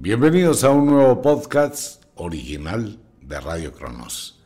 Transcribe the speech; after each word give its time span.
Bienvenidos 0.00 0.62
a 0.62 0.70
un 0.70 0.86
nuevo 0.86 1.20
podcast 1.20 2.04
original 2.14 3.00
de 3.20 3.40
Radio 3.40 3.72
Cronos. 3.72 4.40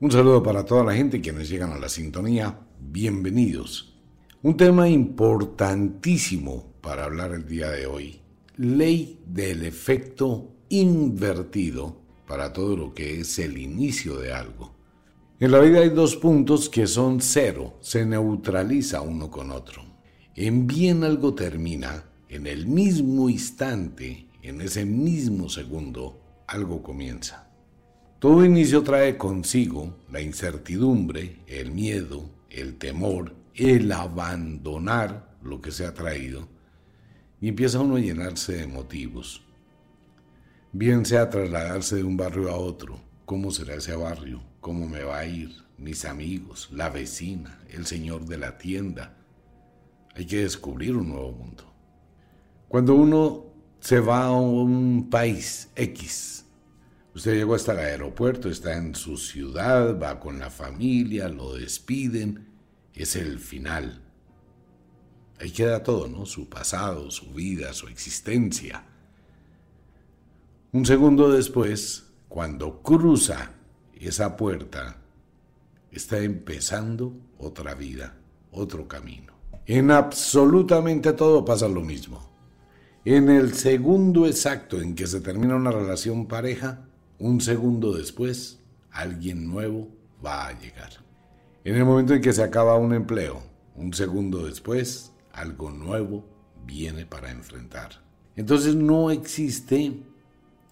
Un 0.00 0.10
saludo 0.10 0.42
para 0.42 0.64
toda 0.64 0.82
la 0.82 0.92
gente 0.92 1.20
quienes 1.20 1.48
llegan 1.48 1.70
a 1.70 1.78
la 1.78 1.88
sintonía. 1.88 2.58
Bienvenidos. 2.80 3.96
Un 4.42 4.56
tema 4.56 4.88
importantísimo 4.88 6.72
para 6.80 7.04
hablar 7.04 7.30
el 7.30 7.46
día 7.46 7.70
de 7.70 7.86
hoy. 7.86 8.20
Ley 8.56 9.20
del 9.24 9.64
efecto 9.64 10.50
invertido 10.68 12.00
para 12.26 12.52
todo 12.52 12.76
lo 12.76 12.92
que 12.92 13.20
es 13.20 13.38
el 13.38 13.56
inicio 13.56 14.18
de 14.18 14.32
algo. 14.32 14.74
En 15.38 15.52
la 15.52 15.60
vida 15.60 15.78
hay 15.78 15.90
dos 15.90 16.16
puntos 16.16 16.68
que 16.68 16.88
son 16.88 17.20
cero, 17.20 17.78
se 17.80 18.04
neutraliza 18.04 19.00
uno 19.02 19.30
con 19.30 19.52
otro. 19.52 19.80
En 20.34 20.66
bien 20.66 21.04
algo 21.04 21.34
termina, 21.34 22.02
en 22.28 22.48
el 22.48 22.66
mismo 22.66 23.30
instante 23.30 24.27
en 24.42 24.60
ese 24.60 24.84
mismo 24.84 25.48
segundo 25.48 26.20
algo 26.46 26.82
comienza. 26.82 27.48
Todo 28.18 28.44
inicio 28.44 28.82
trae 28.82 29.16
consigo 29.16 29.96
la 30.10 30.20
incertidumbre, 30.20 31.38
el 31.46 31.70
miedo, 31.70 32.28
el 32.50 32.76
temor, 32.76 33.34
el 33.54 33.92
abandonar 33.92 35.36
lo 35.42 35.60
que 35.60 35.70
se 35.70 35.86
ha 35.86 35.94
traído 35.94 36.48
y 37.40 37.48
empieza 37.48 37.80
uno 37.80 37.96
a 37.96 38.00
llenarse 38.00 38.54
de 38.54 38.66
motivos. 38.66 39.44
Bien 40.72 41.04
sea 41.04 41.30
trasladarse 41.30 41.96
de 41.96 42.04
un 42.04 42.16
barrio 42.16 42.50
a 42.50 42.56
otro, 42.56 43.00
cómo 43.24 43.50
será 43.50 43.74
ese 43.74 43.94
barrio, 43.94 44.42
cómo 44.60 44.88
me 44.88 45.02
va 45.02 45.18
a 45.18 45.26
ir, 45.26 45.50
mis 45.78 46.04
amigos, 46.04 46.68
la 46.72 46.90
vecina, 46.90 47.60
el 47.70 47.86
señor 47.86 48.26
de 48.26 48.38
la 48.38 48.58
tienda. 48.58 49.16
Hay 50.14 50.26
que 50.26 50.42
descubrir 50.42 50.96
un 50.96 51.08
nuevo 51.10 51.32
mundo. 51.32 51.64
Cuando 52.68 52.94
uno 52.94 53.44
se 53.80 54.00
va 54.00 54.26
a 54.26 54.32
un 54.32 55.08
país 55.10 55.70
X. 55.74 56.44
Usted 57.14 57.34
llegó 57.34 57.54
hasta 57.54 57.72
el 57.72 57.78
aeropuerto, 57.78 58.48
está 58.48 58.76
en 58.76 58.94
su 58.94 59.16
ciudad, 59.16 59.98
va 59.98 60.20
con 60.20 60.38
la 60.38 60.50
familia, 60.50 61.28
lo 61.28 61.54
despiden, 61.54 62.48
es 62.94 63.16
el 63.16 63.38
final. 63.38 64.02
Ahí 65.40 65.50
queda 65.50 65.82
todo, 65.82 66.08
¿no? 66.08 66.26
Su 66.26 66.48
pasado, 66.48 67.10
su 67.10 67.32
vida, 67.32 67.72
su 67.72 67.88
existencia. 67.88 68.84
Un 70.72 70.84
segundo 70.84 71.30
después, 71.30 72.04
cuando 72.28 72.82
cruza 72.82 73.52
esa 73.94 74.36
puerta, 74.36 74.98
está 75.90 76.18
empezando 76.18 77.14
otra 77.38 77.74
vida, 77.74 78.16
otro 78.52 78.86
camino. 78.86 79.32
En 79.66 79.90
absolutamente 79.90 81.12
todo 81.12 81.44
pasa 81.44 81.68
lo 81.68 81.80
mismo. 81.80 82.27
En 83.10 83.30
el 83.30 83.54
segundo 83.54 84.26
exacto 84.26 84.82
en 84.82 84.94
que 84.94 85.06
se 85.06 85.22
termina 85.22 85.56
una 85.56 85.70
relación 85.70 86.26
pareja, 86.26 86.90
un 87.18 87.40
segundo 87.40 87.96
después, 87.96 88.60
alguien 88.90 89.48
nuevo 89.48 89.88
va 90.22 90.46
a 90.46 90.60
llegar. 90.60 90.90
En 91.64 91.76
el 91.76 91.86
momento 91.86 92.12
en 92.12 92.20
que 92.20 92.34
se 92.34 92.42
acaba 92.42 92.76
un 92.76 92.92
empleo, 92.92 93.40
un 93.76 93.94
segundo 93.94 94.44
después, 94.44 95.10
algo 95.32 95.70
nuevo 95.70 96.22
viene 96.66 97.06
para 97.06 97.30
enfrentar. 97.30 97.92
Entonces 98.36 98.74
no 98.74 99.10
existe 99.10 100.02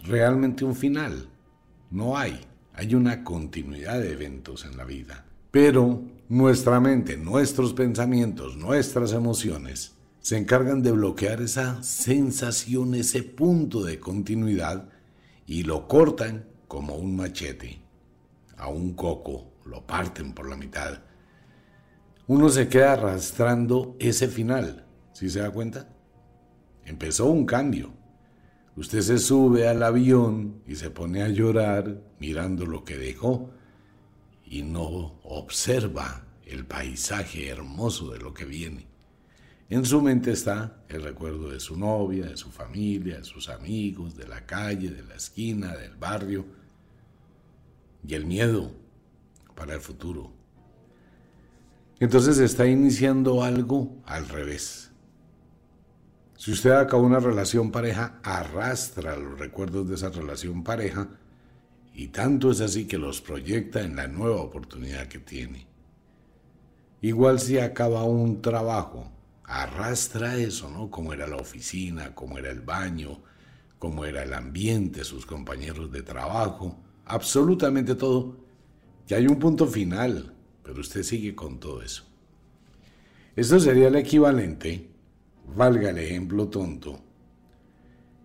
realmente 0.04 0.66
un 0.66 0.74
final. 0.74 1.30
No 1.90 2.18
hay. 2.18 2.38
Hay 2.74 2.94
una 2.94 3.24
continuidad 3.24 3.98
de 3.98 4.12
eventos 4.12 4.66
en 4.66 4.76
la 4.76 4.84
vida. 4.84 5.24
Pero 5.50 6.02
nuestra 6.28 6.80
mente, 6.80 7.16
nuestros 7.16 7.72
pensamientos, 7.72 8.58
nuestras 8.58 9.14
emociones 9.14 9.95
se 10.26 10.36
encargan 10.36 10.82
de 10.82 10.90
bloquear 10.90 11.40
esa 11.40 11.80
sensación, 11.84 12.96
ese 12.96 13.22
punto 13.22 13.84
de 13.84 14.00
continuidad 14.00 14.88
y 15.46 15.62
lo 15.62 15.86
cortan 15.86 16.46
como 16.66 16.96
un 16.96 17.14
machete. 17.14 17.78
A 18.56 18.66
un 18.66 18.94
coco 18.94 19.52
lo 19.66 19.86
parten 19.86 20.32
por 20.32 20.50
la 20.50 20.56
mitad. 20.56 20.98
Uno 22.26 22.48
se 22.48 22.66
queda 22.66 22.94
arrastrando 22.94 23.94
ese 24.00 24.26
final, 24.26 24.84
¿sí 25.12 25.30
se 25.30 25.38
da 25.38 25.52
cuenta? 25.52 25.90
Empezó 26.84 27.26
un 27.26 27.46
cambio. 27.46 27.92
Usted 28.74 29.02
se 29.02 29.18
sube 29.18 29.68
al 29.68 29.80
avión 29.80 30.60
y 30.66 30.74
se 30.74 30.90
pone 30.90 31.22
a 31.22 31.28
llorar 31.28 32.02
mirando 32.18 32.66
lo 32.66 32.82
que 32.82 32.98
dejó 32.98 33.50
y 34.44 34.62
no 34.62 35.20
observa 35.22 36.26
el 36.44 36.66
paisaje 36.66 37.48
hermoso 37.48 38.10
de 38.10 38.18
lo 38.18 38.34
que 38.34 38.44
viene. 38.44 38.95
En 39.68 39.84
su 39.84 40.00
mente 40.00 40.30
está 40.30 40.84
el 40.88 41.02
recuerdo 41.02 41.50
de 41.50 41.58
su 41.58 41.76
novia, 41.76 42.26
de 42.26 42.36
su 42.36 42.50
familia, 42.50 43.18
de 43.18 43.24
sus 43.24 43.48
amigos, 43.48 44.16
de 44.16 44.28
la 44.28 44.46
calle, 44.46 44.90
de 44.90 45.02
la 45.02 45.16
esquina, 45.16 45.74
del 45.74 45.96
barrio 45.96 46.46
y 48.06 48.14
el 48.14 48.26
miedo 48.26 48.70
para 49.56 49.74
el 49.74 49.80
futuro. 49.80 50.32
Entonces 51.98 52.38
está 52.38 52.66
iniciando 52.66 53.42
algo 53.42 54.02
al 54.04 54.28
revés. 54.28 54.92
Si 56.36 56.52
usted 56.52 56.70
acaba 56.70 57.02
una 57.02 57.18
relación 57.18 57.72
pareja, 57.72 58.20
arrastra 58.22 59.16
los 59.16 59.36
recuerdos 59.36 59.88
de 59.88 59.96
esa 59.96 60.10
relación 60.10 60.62
pareja 60.62 61.08
y 61.92 62.08
tanto 62.08 62.52
es 62.52 62.60
así 62.60 62.86
que 62.86 62.98
los 62.98 63.20
proyecta 63.20 63.80
en 63.80 63.96
la 63.96 64.06
nueva 64.06 64.42
oportunidad 64.42 65.08
que 65.08 65.18
tiene. 65.18 65.66
Igual 67.00 67.40
si 67.40 67.58
acaba 67.58 68.04
un 68.04 68.42
trabajo, 68.42 69.15
arrastra 69.46 70.36
eso, 70.36 70.70
¿no? 70.70 70.90
Cómo 70.90 71.12
era 71.12 71.26
la 71.26 71.36
oficina, 71.36 72.14
cómo 72.14 72.38
era 72.38 72.50
el 72.50 72.60
baño, 72.60 73.22
cómo 73.78 74.04
era 74.04 74.22
el 74.22 74.34
ambiente, 74.34 75.04
sus 75.04 75.24
compañeros 75.24 75.90
de 75.92 76.02
trabajo, 76.02 76.78
absolutamente 77.04 77.94
todo. 77.94 78.36
Y 79.08 79.14
hay 79.14 79.26
un 79.26 79.38
punto 79.38 79.66
final, 79.66 80.34
pero 80.62 80.80
usted 80.80 81.02
sigue 81.02 81.34
con 81.34 81.60
todo 81.60 81.82
eso. 81.82 82.04
Esto 83.36 83.60
sería 83.60 83.88
el 83.88 83.96
equivalente, 83.96 84.88
valga 85.54 85.90
el 85.90 85.98
ejemplo 85.98 86.48
tonto, 86.48 87.00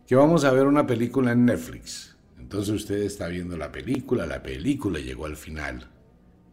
que 0.07 0.15
vamos 0.15 0.43
a 0.43 0.51
ver 0.51 0.65
una 0.65 0.87
película 0.87 1.33
en 1.33 1.45
Netflix. 1.45 2.15
Entonces 2.39 2.73
usted 2.73 3.03
está 3.03 3.27
viendo 3.27 3.55
la 3.57 3.71
película, 3.71 4.25
la 4.25 4.41
película 4.41 4.99
llegó 4.99 5.25
al 5.25 5.37
final 5.37 5.87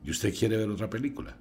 y 0.05 0.11
usted 0.11 0.35
quiere 0.35 0.56
ver 0.56 0.69
otra 0.69 0.91
película. 0.91 1.37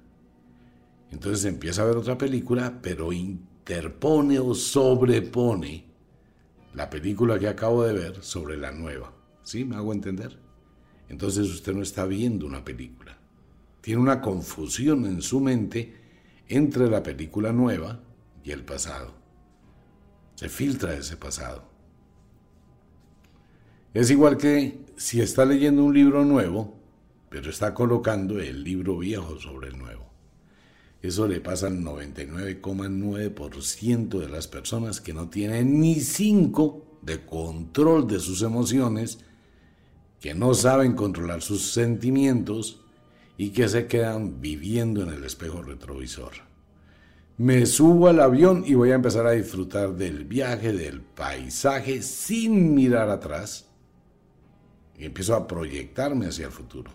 Entonces 1.10 1.44
empieza 1.44 1.82
a 1.82 1.86
ver 1.86 1.96
otra 1.96 2.18
película, 2.18 2.80
pero 2.82 3.12
interpone 3.12 4.38
o 4.38 4.54
sobrepone 4.54 5.86
la 6.74 6.90
película 6.90 7.38
que 7.38 7.48
acabo 7.48 7.84
de 7.84 7.94
ver 7.94 8.22
sobre 8.22 8.56
la 8.56 8.72
nueva. 8.72 9.12
¿Sí? 9.42 9.64
¿Me 9.64 9.76
hago 9.76 9.92
entender? 9.92 10.38
Entonces 11.08 11.48
usted 11.48 11.72
no 11.72 11.82
está 11.82 12.04
viendo 12.04 12.46
una 12.46 12.64
película. 12.64 13.18
Tiene 13.80 14.00
una 14.00 14.20
confusión 14.20 15.06
en 15.06 15.22
su 15.22 15.40
mente 15.40 15.96
entre 16.48 16.88
la 16.88 17.02
película 17.02 17.52
nueva 17.52 18.00
y 18.44 18.50
el 18.50 18.64
pasado. 18.64 19.14
Se 20.34 20.48
filtra 20.48 20.94
ese 20.94 21.16
pasado. 21.16 21.64
Es 23.94 24.10
igual 24.10 24.36
que 24.36 24.84
si 24.96 25.20
está 25.20 25.44
leyendo 25.44 25.82
un 25.82 25.94
libro 25.94 26.24
nuevo, 26.24 26.78
pero 27.30 27.50
está 27.50 27.74
colocando 27.74 28.38
el 28.38 28.62
libro 28.62 28.98
viejo 28.98 29.38
sobre 29.38 29.68
el 29.68 29.78
nuevo. 29.78 30.07
Eso 31.00 31.28
le 31.28 31.40
pasa 31.40 31.68
al 31.68 31.78
99,9% 31.78 34.18
de 34.18 34.28
las 34.28 34.48
personas 34.48 35.00
que 35.00 35.14
no 35.14 35.28
tienen 35.28 35.78
ni 35.80 36.00
cinco 36.00 36.98
de 37.02 37.24
control 37.24 38.08
de 38.08 38.18
sus 38.18 38.42
emociones, 38.42 39.20
que 40.20 40.34
no 40.34 40.54
saben 40.54 40.94
controlar 40.94 41.42
sus 41.42 41.72
sentimientos 41.72 42.80
y 43.36 43.50
que 43.50 43.68
se 43.68 43.86
quedan 43.86 44.40
viviendo 44.40 45.02
en 45.02 45.10
el 45.10 45.22
espejo 45.22 45.62
retrovisor. 45.62 46.32
Me 47.36 47.66
subo 47.66 48.08
al 48.08 48.18
avión 48.18 48.64
y 48.66 48.74
voy 48.74 48.90
a 48.90 48.96
empezar 48.96 49.24
a 49.24 49.30
disfrutar 49.30 49.94
del 49.94 50.24
viaje, 50.24 50.72
del 50.72 51.00
paisaje, 51.00 52.02
sin 52.02 52.74
mirar 52.74 53.10
atrás. 53.10 53.68
Y 54.98 55.04
empiezo 55.04 55.36
a 55.36 55.46
proyectarme 55.46 56.26
hacia 56.26 56.46
el 56.46 56.52
futuro. 56.52 56.90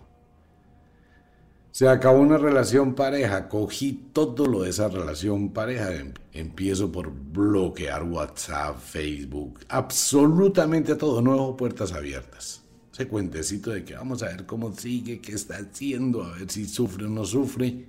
Se 1.73 1.89
acabó 1.89 2.19
una 2.19 2.37
relación 2.37 2.93
pareja, 2.93 3.49
cogí 3.49 3.93
todo 4.13 4.45
lo 4.45 4.61
de 4.61 4.69
esa 4.69 4.89
relación 4.89 5.49
pareja. 5.49 5.91
Em, 5.91 6.13
empiezo 6.31 6.91
por 6.91 7.11
bloquear 7.11 8.03
WhatsApp, 8.03 8.77
Facebook, 8.77 9.61
absolutamente 9.69 10.93
todo, 10.93 11.19
no 11.19 11.31
dejo 11.31 11.57
puertas 11.57 11.91
abiertas. 11.91 12.61
Ese 12.93 13.07
cuentecito 13.07 13.71
de 13.71 13.83
que 13.83 13.95
vamos 13.95 14.21
a 14.21 14.27
ver 14.27 14.45
cómo 14.45 14.71
sigue, 14.71 15.19
qué 15.19 15.31
está 15.31 15.55
haciendo, 15.55 16.23
a 16.23 16.33
ver 16.33 16.51
si 16.51 16.67
sufre 16.67 17.05
o 17.05 17.09
no 17.09 17.25
sufre. 17.25 17.87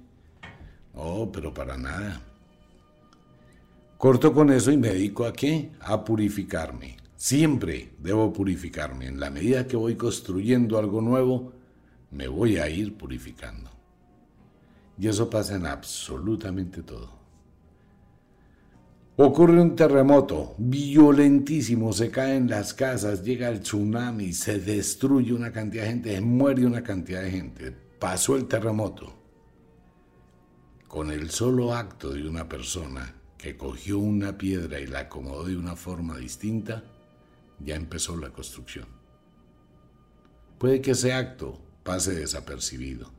Oh, 0.95 1.31
pero 1.31 1.53
para 1.53 1.77
nada. 1.77 2.23
Corto 3.99 4.33
con 4.33 4.51
eso 4.51 4.73
y 4.73 4.79
me 4.79 4.89
dedico 4.89 5.27
a 5.27 5.35
qué? 5.35 5.73
A 5.81 6.03
purificarme. 6.03 6.97
Siempre 7.17 7.91
debo 7.99 8.33
purificarme. 8.33 9.09
En 9.09 9.21
la 9.21 9.29
medida 9.29 9.67
que 9.67 9.77
voy 9.77 9.97
construyendo 9.97 10.79
algo 10.79 11.03
nuevo, 11.03 11.53
me 12.11 12.29
voy 12.29 12.57
a 12.57 12.71
ir 12.71 12.97
purificando. 12.97 13.74
Y 14.99 15.09
eso 15.09 15.29
pasa 15.29 15.57
en 15.57 15.67
absolutamente 15.67 16.83
todo. 16.83 17.25
Ocurre 19.17 19.61
un 19.61 19.77
terremoto 19.77 20.55
violentísimo, 20.59 21.93
se 21.93 22.11
caen 22.11 22.49
las 22.49 22.75
casas, 22.75 23.23
llega 23.23 23.49
el 23.49 23.61
tsunami, 23.61 24.33
se 24.33 24.59
destruye 24.59 25.33
una 25.33 25.53
cantidad 25.53 25.85
de 25.85 25.91
gente, 25.91 26.21
muere 26.21 26.67
una 26.67 26.83
cantidad 26.83 27.23
de 27.23 27.31
gente. 27.31 27.71
Pasó 27.71 28.35
el 28.35 28.47
terremoto. 28.47 29.13
Con 30.89 31.11
el 31.13 31.31
solo 31.31 31.75
acto 31.75 32.13
de 32.13 32.29
una 32.29 32.49
persona 32.49 33.15
que 33.39 33.57
cogió 33.57 33.99
una 33.99 34.37
piedra 34.37 34.81
y 34.81 34.87
la 34.87 35.01
acomodó 35.01 35.45
de 35.45 35.57
una 35.57 35.77
forma 35.77 36.17
distinta, 36.17 36.83
ya 37.61 37.77
empezó 37.77 38.17
la 38.17 38.31
construcción. 38.31 38.87
Puede 40.59 40.81
que 40.81 40.93
ese 40.93 41.13
acto 41.13 41.61
pase 41.85 42.15
desapercibido 42.15 43.13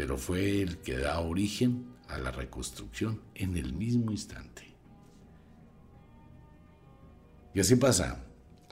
pero 0.00 0.16
fue 0.16 0.62
el 0.62 0.78
que 0.78 0.96
da 0.96 1.20
origen 1.20 1.84
a 2.08 2.16
la 2.16 2.30
reconstrucción 2.30 3.20
en 3.34 3.58
el 3.58 3.74
mismo 3.74 4.10
instante. 4.10 4.74
Y 7.52 7.60
así 7.60 7.76
pasa. 7.76 8.24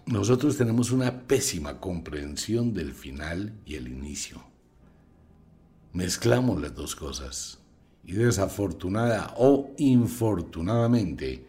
Nosotros 0.07 0.57
tenemos 0.57 0.91
una 0.91 1.27
pésima 1.27 1.81
comprensión 1.81 2.73
del 2.73 2.95
final 2.95 3.61
y 3.67 3.75
el 3.75 3.89
inicio. 3.89 4.43
Mezclamos 5.93 6.63
las 6.63 6.75
dos 6.75 6.97
cosas 6.97 7.59
y 8.05 8.15
desafortunada 8.15 9.35
o 9.37 9.75
infortunadamente 9.77 11.47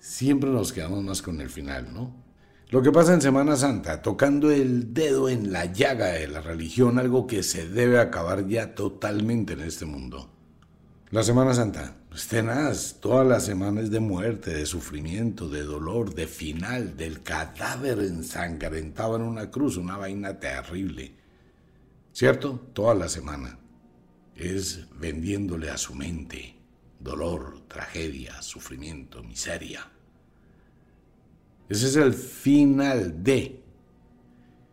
siempre 0.00 0.50
nos 0.50 0.72
quedamos 0.72 1.04
más 1.04 1.22
con 1.22 1.40
el 1.40 1.48
final, 1.48 1.94
¿no? 1.94 2.12
Lo 2.70 2.82
que 2.82 2.92
pasa 2.92 3.14
en 3.14 3.20
Semana 3.20 3.56
Santa, 3.56 4.00
tocando 4.00 4.52
el 4.52 4.94
dedo 4.94 5.28
en 5.28 5.50
la 5.50 5.64
llaga 5.64 6.06
de 6.06 6.28
la 6.28 6.40
religión, 6.40 7.00
algo 7.00 7.26
que 7.26 7.42
se 7.42 7.68
debe 7.68 7.98
acabar 7.98 8.46
ya 8.46 8.76
totalmente 8.76 9.54
en 9.54 9.62
este 9.62 9.86
mundo. 9.86 10.30
La 11.10 11.24
Semana 11.24 11.52
Santa, 11.52 11.96
pues 12.08 12.28
tenaz, 12.28 12.98
todas 13.00 13.26
las 13.26 13.44
semanas 13.44 13.90
de 13.90 13.98
muerte, 13.98 14.54
de 14.54 14.66
sufrimiento, 14.66 15.48
de 15.48 15.64
dolor, 15.64 16.14
de 16.14 16.28
final, 16.28 16.96
del 16.96 17.24
cadáver 17.24 17.98
ensangrentado 17.98 19.16
en 19.16 19.22
una 19.22 19.50
cruz, 19.50 19.76
una 19.76 19.96
vaina 19.96 20.38
terrible. 20.38 21.16
¿Cierto? 22.12 22.68
Toda 22.72 22.94
la 22.94 23.08
semana. 23.08 23.58
Es 24.36 24.86
vendiéndole 24.96 25.70
a 25.70 25.76
su 25.76 25.96
mente 25.96 26.54
dolor, 27.00 27.62
tragedia, 27.66 28.40
sufrimiento, 28.42 29.24
miseria. 29.24 29.90
Ese 31.70 31.86
es 31.86 31.96
el 31.96 32.12
final 32.12 33.22
de. 33.22 33.62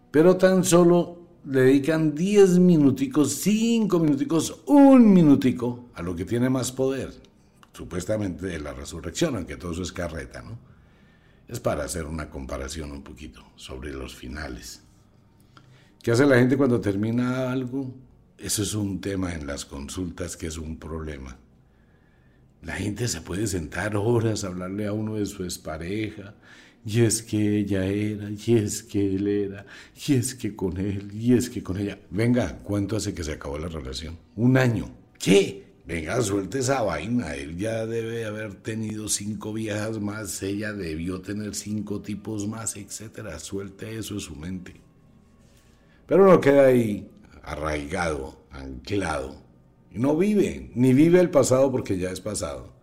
Pero 0.09 0.35
tan 0.35 0.63
solo 0.63 1.21
le 1.45 1.61
dedican 1.61 2.15
10 2.15 2.57
minuticos, 2.57 3.33
5 3.35 3.99
minuticos, 3.99 4.63
un 4.65 5.13
minutico 5.13 5.91
a 5.93 6.01
lo 6.01 6.15
que 6.15 6.25
tiene 6.25 6.49
más 6.49 6.71
poder, 6.71 7.13
supuestamente 7.71 8.47
de 8.47 8.59
la 8.59 8.73
resurrección, 8.73 9.35
aunque 9.35 9.57
todo 9.57 9.73
eso 9.73 9.83
es 9.83 9.91
carreta, 9.91 10.41
¿no? 10.41 10.57
Es 11.47 11.59
para 11.59 11.83
hacer 11.83 12.05
una 12.05 12.31
comparación 12.31 12.91
un 12.91 13.03
poquito 13.03 13.43
sobre 13.55 13.93
los 13.93 14.15
finales. 14.15 14.81
¿Qué 16.01 16.11
hace 16.11 16.25
la 16.25 16.37
gente 16.37 16.57
cuando 16.57 16.81
termina 16.81 17.51
algo? 17.51 17.93
Eso 18.39 18.63
es 18.63 18.73
un 18.73 18.99
tema 18.99 19.35
en 19.35 19.45
las 19.45 19.65
consultas 19.65 20.35
que 20.35 20.47
es 20.47 20.57
un 20.57 20.77
problema. 20.77 21.37
La 22.61 22.73
gente 22.73 23.07
se 23.07 23.21
puede 23.21 23.47
sentar 23.47 23.95
horas 23.95 24.43
a 24.43 24.47
hablarle 24.47 24.87
a 24.87 24.93
uno 24.93 25.15
de 25.15 25.25
su 25.25 25.43
expareja, 25.43 26.35
y 26.85 27.01
es 27.01 27.21
que 27.21 27.59
ella 27.59 27.85
era, 27.85 28.29
y 28.29 28.55
es 28.55 28.81
que 28.81 29.15
él 29.15 29.27
era, 29.27 29.65
y 30.07 30.13
es 30.13 30.35
que 30.35 30.55
con 30.55 30.77
él, 30.77 31.11
y 31.13 31.33
es 31.33 31.49
que 31.49 31.61
con 31.61 31.77
ella. 31.77 31.99
Venga, 32.09 32.59
¿cuánto 32.63 32.95
hace 32.95 33.13
que 33.13 33.23
se 33.23 33.33
acabó 33.33 33.57
la 33.57 33.67
relación? 33.67 34.17
Un 34.35 34.57
año. 34.57 34.89
¿Qué? 35.19 35.67
Venga, 35.85 36.21
suelte 36.21 36.59
esa 36.59 36.81
vaina. 36.81 37.35
Él 37.35 37.57
ya 37.57 37.85
debe 37.85 38.25
haber 38.25 38.55
tenido 38.55 39.07
cinco 39.07 39.53
viejas 39.53 39.99
más, 39.99 40.43
ella 40.43 40.73
debió 40.73 41.21
tener 41.21 41.55
cinco 41.55 42.01
tipos 42.01 42.47
más, 42.47 42.75
etcétera. 42.75 43.39
Suelte 43.39 43.97
eso 43.97 44.15
en 44.15 44.19
su 44.19 44.35
mente. 44.35 44.81
Pero 46.05 46.25
no 46.25 46.41
queda 46.41 46.67
ahí 46.67 47.09
arraigado, 47.43 48.45
anclado. 48.51 49.46
No 49.91 50.15
vive, 50.15 50.71
ni 50.75 50.93
vive 50.93 51.19
el 51.19 51.29
pasado 51.29 51.71
porque 51.71 51.97
ya 51.97 52.11
es 52.11 52.21
pasado. 52.21 52.73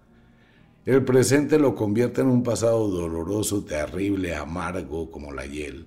El 0.84 1.04
presente 1.04 1.58
lo 1.58 1.74
convierte 1.74 2.20
en 2.20 2.26
un 2.26 2.42
pasado 2.42 2.88
doloroso, 2.88 3.64
terrible, 3.64 4.34
amargo 4.34 5.10
como 5.10 5.32
la 5.32 5.46
hiel. 5.46 5.86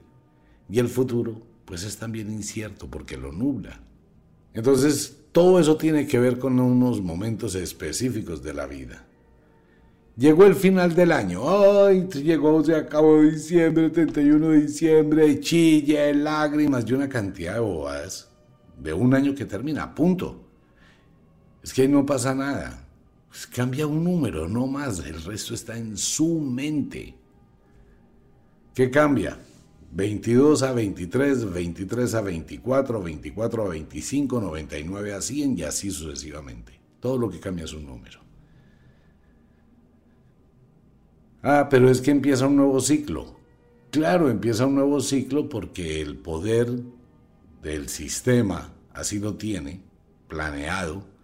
Y 0.69 0.79
el 0.79 0.87
futuro, 0.87 1.41
pues 1.65 1.83
es 1.83 1.97
también 1.97 2.31
incierto 2.31 2.87
porque 2.89 3.17
lo 3.17 3.31
nubla. 3.31 3.79
Entonces, 4.53 5.17
todo 5.31 5.59
eso 5.59 5.77
tiene 5.77 6.07
que 6.07 6.17
ver 6.17 6.39
con 6.39 6.59
unos 6.59 7.01
momentos 7.01 7.53
específicos 7.53 8.41
de 8.41 8.53
la 8.55 8.65
vida. 8.65 9.05
Llegó 10.17 10.45
el 10.45 10.55
final 10.55 10.95
del 10.95 11.11
año. 11.11 11.43
¡Ay! 11.47 12.07
Llegó, 12.07 12.63
se 12.63 12.73
acabó 12.73 13.21
diciembre, 13.21 13.91
31 13.91 14.49
de 14.49 14.61
diciembre, 14.61 15.39
chille, 15.39 16.11
lágrimas 16.15 16.85
y 16.87 16.93
una 16.93 17.07
cantidad 17.07 17.53
de 17.53 17.59
bobadas 17.59 18.31
de 18.79 18.93
un 18.93 19.13
año 19.13 19.35
que 19.35 19.45
termina. 19.45 19.93
Punto. 19.93 20.46
Es 21.67 21.73
que 21.73 21.85
no 21.85 22.05
pasa 22.05 22.33
nada. 22.33 22.87
Pues 23.27 23.45
cambia 23.45 23.87
un 23.87 24.01
número, 24.01 24.47
no 24.47 24.67
más, 24.67 24.99
el 24.99 25.21
resto 25.21 25.53
está 25.53 25.77
en 25.77 25.97
su 25.97 26.39
mente. 26.39 27.13
¿Qué 28.73 28.89
cambia? 28.89 29.37
22 29.91 30.63
a 30.63 30.71
23, 30.71 31.51
23 31.51 32.13
a 32.13 32.21
24, 32.21 33.03
24 33.03 33.65
a 33.65 33.67
25, 33.67 34.39
99 34.39 35.13
a 35.13 35.21
100 35.21 35.57
y 35.59 35.63
así 35.63 35.91
sucesivamente. 35.91 36.79
Todo 37.01 37.17
lo 37.17 37.29
que 37.29 37.41
cambia 37.41 37.65
es 37.65 37.73
un 37.73 37.85
número. 37.85 38.21
Ah, 41.43 41.67
pero 41.69 41.89
es 41.89 41.99
que 41.99 42.11
empieza 42.11 42.47
un 42.47 42.55
nuevo 42.55 42.79
ciclo. 42.79 43.41
Claro, 43.91 44.29
empieza 44.29 44.67
un 44.67 44.75
nuevo 44.75 45.01
ciclo 45.01 45.49
porque 45.49 45.99
el 45.99 46.15
poder 46.15 46.71
del 47.61 47.89
sistema 47.89 48.73
así 48.93 49.19
lo 49.19 49.35
tiene, 49.35 49.81
planeado, 50.29 51.16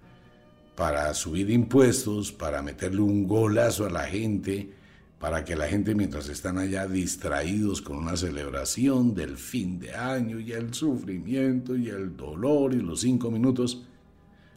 para 0.75 1.13
subir 1.13 1.49
impuestos, 1.49 2.31
para 2.31 2.61
meterle 2.61 3.01
un 3.01 3.27
golazo 3.27 3.85
a 3.85 3.89
la 3.89 4.03
gente, 4.03 4.71
para 5.19 5.45
que 5.45 5.55
la 5.55 5.67
gente 5.67 5.95
mientras 5.95 6.27
están 6.29 6.57
allá 6.57 6.87
distraídos 6.87 7.81
con 7.81 7.97
una 7.97 8.17
celebración 8.17 9.13
del 9.13 9.37
fin 9.37 9.79
de 9.79 9.93
año 9.93 10.39
y 10.39 10.51
el 10.51 10.73
sufrimiento 10.73 11.75
y 11.75 11.89
el 11.89 12.17
dolor 12.17 12.73
y 12.73 12.81
los 12.81 13.01
cinco 13.01 13.31
minutos, 13.31 13.83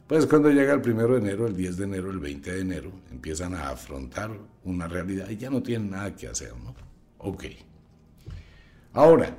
pues 0.07 0.27
cuando 0.27 0.51
llega 0.51 0.73
el 0.73 0.81
primero 0.81 1.15
de 1.15 1.21
enero, 1.21 1.47
el 1.47 1.57
10 1.57 1.77
de 1.77 1.85
enero, 1.85 2.11
el 2.11 2.19
20 2.19 2.53
de 2.53 2.61
enero, 2.61 2.93
empiezan 3.11 3.55
a 3.55 3.71
afrontar 3.71 4.31
una 4.65 4.87
realidad 4.87 5.29
y 5.29 5.37
ya 5.37 5.51
no 5.51 5.63
tienen 5.63 5.91
nada 5.91 6.15
que 6.15 6.29
hacer, 6.29 6.53
¿no? 6.57 6.75
Ok. 7.19 7.45
Ahora, 8.93 9.37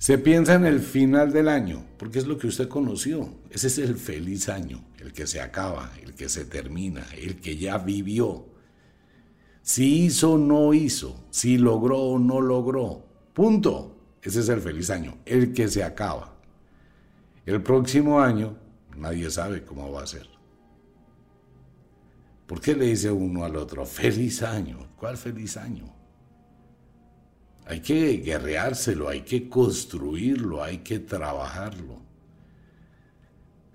se 0.00 0.16
piensa 0.16 0.54
en 0.54 0.64
el 0.64 0.80
final 0.80 1.30
del 1.30 1.46
año, 1.46 1.84
porque 1.98 2.20
es 2.20 2.26
lo 2.26 2.38
que 2.38 2.46
usted 2.46 2.68
conoció. 2.68 3.34
Ese 3.50 3.66
es 3.66 3.76
el 3.76 3.96
feliz 3.96 4.48
año, 4.48 4.82
el 4.98 5.12
que 5.12 5.26
se 5.26 5.42
acaba, 5.42 5.92
el 6.02 6.14
que 6.14 6.30
se 6.30 6.46
termina, 6.46 7.06
el 7.18 7.38
que 7.38 7.58
ya 7.58 7.76
vivió. 7.76 8.46
Si 9.60 10.04
hizo 10.04 10.32
o 10.32 10.38
no 10.38 10.72
hizo, 10.72 11.26
si 11.28 11.58
logró 11.58 11.98
o 11.98 12.18
no 12.18 12.40
logró. 12.40 13.04
Punto. 13.34 13.98
Ese 14.22 14.40
es 14.40 14.48
el 14.48 14.62
feliz 14.62 14.88
año, 14.88 15.18
el 15.26 15.52
que 15.52 15.68
se 15.68 15.84
acaba. 15.84 16.34
El 17.44 17.62
próximo 17.62 18.22
año 18.22 18.56
nadie 18.96 19.30
sabe 19.30 19.66
cómo 19.66 19.92
va 19.92 20.04
a 20.04 20.06
ser. 20.06 20.26
¿Por 22.46 22.62
qué 22.62 22.74
le 22.74 22.86
dice 22.86 23.10
uno 23.10 23.44
al 23.44 23.54
otro, 23.54 23.84
feliz 23.84 24.42
año? 24.42 24.78
¿Cuál 24.96 25.18
feliz 25.18 25.58
año? 25.58 25.99
Hay 27.70 27.78
que 27.78 28.16
guerreárselo, 28.16 29.08
hay 29.08 29.20
que 29.20 29.48
construirlo, 29.48 30.60
hay 30.60 30.78
que 30.78 30.98
trabajarlo. 30.98 32.00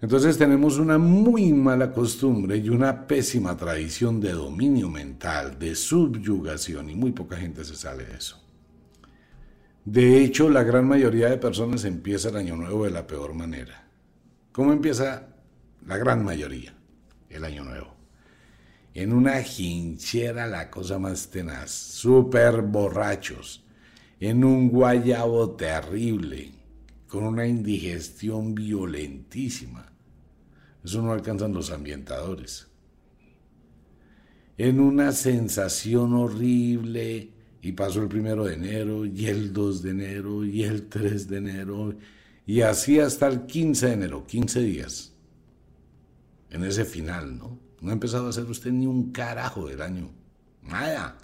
Entonces 0.02 0.38
tenemos 0.38 0.80
una 0.80 0.98
muy 0.98 1.54
mala 1.54 1.94
costumbre 1.94 2.58
y 2.58 2.68
una 2.68 3.08
pésima 3.08 3.56
tradición 3.56 4.20
de 4.20 4.34
dominio 4.34 4.90
mental, 4.90 5.58
de 5.58 5.76
subyugación, 5.76 6.90
y 6.90 6.96
muy 6.96 7.14
poca 7.14 7.38
gente 7.38 7.64
se 7.64 7.78
sale 7.78 8.04
de 8.04 8.18
eso. 8.18 8.38
De 9.86 10.22
hecho, 10.22 10.50
la 10.50 10.64
gran 10.64 10.86
mayoría 10.86 11.30
de 11.30 11.38
personas 11.38 11.86
empieza 11.86 12.28
el 12.28 12.36
año 12.36 12.58
nuevo 12.58 12.84
de 12.84 12.92
la 12.92 13.08
peor 13.08 13.34
manera. 13.34 13.88
¿Cómo 14.52 14.74
empieza 14.74 15.30
la 15.88 15.98
gran 15.98 16.22
mayoría 16.22 16.74
el 17.30 17.46
año 17.46 17.64
nuevo? 17.64 17.96
En 18.94 19.14
una 19.14 19.40
hinchera, 19.40 20.48
la 20.48 20.70
cosa 20.70 21.00
más 21.00 21.30
tenaz, 21.30 21.72
súper 21.72 22.62
borrachos, 22.62 23.65
en 24.20 24.44
un 24.44 24.70
guayabo 24.70 25.52
terrible, 25.52 26.52
con 27.08 27.24
una 27.24 27.48
indigestión 27.48 28.56
violentísima. 28.56 29.92
Eso 30.84 31.02
no 31.02 31.12
alcanzan 31.12 31.54
los 31.54 31.72
ambientadores. 31.72 32.68
En 34.58 34.80
una 34.80 35.12
sensación 35.12 36.14
horrible, 36.14 37.32
y 37.62 37.72
pasó 37.72 38.02
el 38.02 38.08
primero 38.08 38.46
de 38.46 38.54
enero, 38.54 39.06
y 39.06 39.26
el 39.26 39.52
2 39.52 39.82
de 39.82 39.90
enero, 39.90 40.46
y 40.46 40.64
el 40.64 40.88
3 40.88 41.28
de 41.28 41.38
enero, 41.38 41.96
y 42.46 42.62
así 42.62 43.00
hasta 43.00 43.28
el 43.28 43.46
15 43.48 43.88
de 43.88 43.94
enero, 43.94 44.28
15 44.28 44.60
días. 44.62 45.14
En 46.52 46.64
ese 46.64 46.86
final, 46.86 47.38
¿no? 47.38 47.60
No 47.82 47.90
ha 47.90 47.94
empezado 47.94 48.28
a 48.28 48.30
hacer 48.30 48.46
usted 48.46 48.72
ni 48.72 48.86
un 48.86 49.12
carajo 49.12 49.68
del 49.68 49.82
año. 49.82 50.12
Nada. 50.62 51.18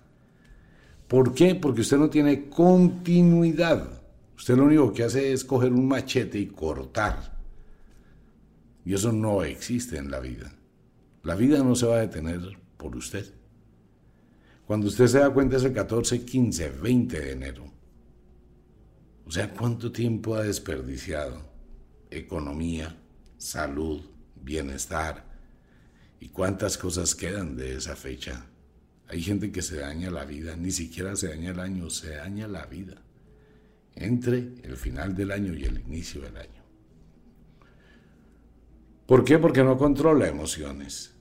¿Por 1.11 1.33
qué? 1.33 1.55
Porque 1.55 1.81
usted 1.81 1.97
no 1.97 2.09
tiene 2.09 2.47
continuidad. 2.47 4.01
Usted 4.37 4.55
lo 4.55 4.63
único 4.63 4.93
que 4.93 5.03
hace 5.03 5.33
es 5.33 5.43
coger 5.43 5.73
un 5.73 5.85
machete 5.85 6.39
y 6.39 6.45
cortar. 6.45 7.37
Y 8.85 8.93
eso 8.93 9.11
no 9.11 9.43
existe 9.43 9.97
en 9.97 10.09
la 10.09 10.21
vida. 10.21 10.53
La 11.23 11.35
vida 11.35 11.61
no 11.65 11.75
se 11.75 11.85
va 11.85 11.97
a 11.97 11.99
detener 12.07 12.39
por 12.77 12.95
usted. 12.95 13.25
Cuando 14.65 14.87
usted 14.87 15.07
se 15.07 15.19
da 15.19 15.29
cuenta 15.31 15.57
es 15.57 15.65
el 15.65 15.73
14, 15.73 16.23
15, 16.23 16.69
20 16.81 17.19
de 17.19 17.31
enero. 17.33 17.65
O 19.25 19.31
sea, 19.31 19.53
¿cuánto 19.53 19.91
tiempo 19.91 20.35
ha 20.35 20.43
desperdiciado? 20.43 21.41
Economía, 22.09 22.95
salud, 23.37 24.01
bienestar. 24.41 25.25
¿Y 26.21 26.29
cuántas 26.29 26.77
cosas 26.77 27.13
quedan 27.15 27.57
de 27.57 27.75
esa 27.75 27.97
fecha? 27.97 28.45
Hay 29.11 29.21
gente 29.21 29.51
que 29.51 29.61
se 29.61 29.75
daña 29.75 30.09
la 30.09 30.23
vida, 30.23 30.55
ni 30.55 30.71
siquiera 30.71 31.17
se 31.17 31.27
daña 31.27 31.51
el 31.51 31.59
año, 31.59 31.89
se 31.89 32.15
daña 32.15 32.47
la 32.47 32.65
vida. 32.65 32.95
Entre 33.93 34.37
el 34.63 34.77
final 34.77 35.13
del 35.13 35.31
año 35.31 35.53
y 35.53 35.65
el 35.65 35.81
inicio 35.81 36.21
del 36.21 36.37
año. 36.37 36.63
¿Por 39.05 39.25
qué? 39.25 39.37
Porque 39.37 39.65
no 39.65 39.77
controla 39.77 40.29
emociones. 40.29 41.13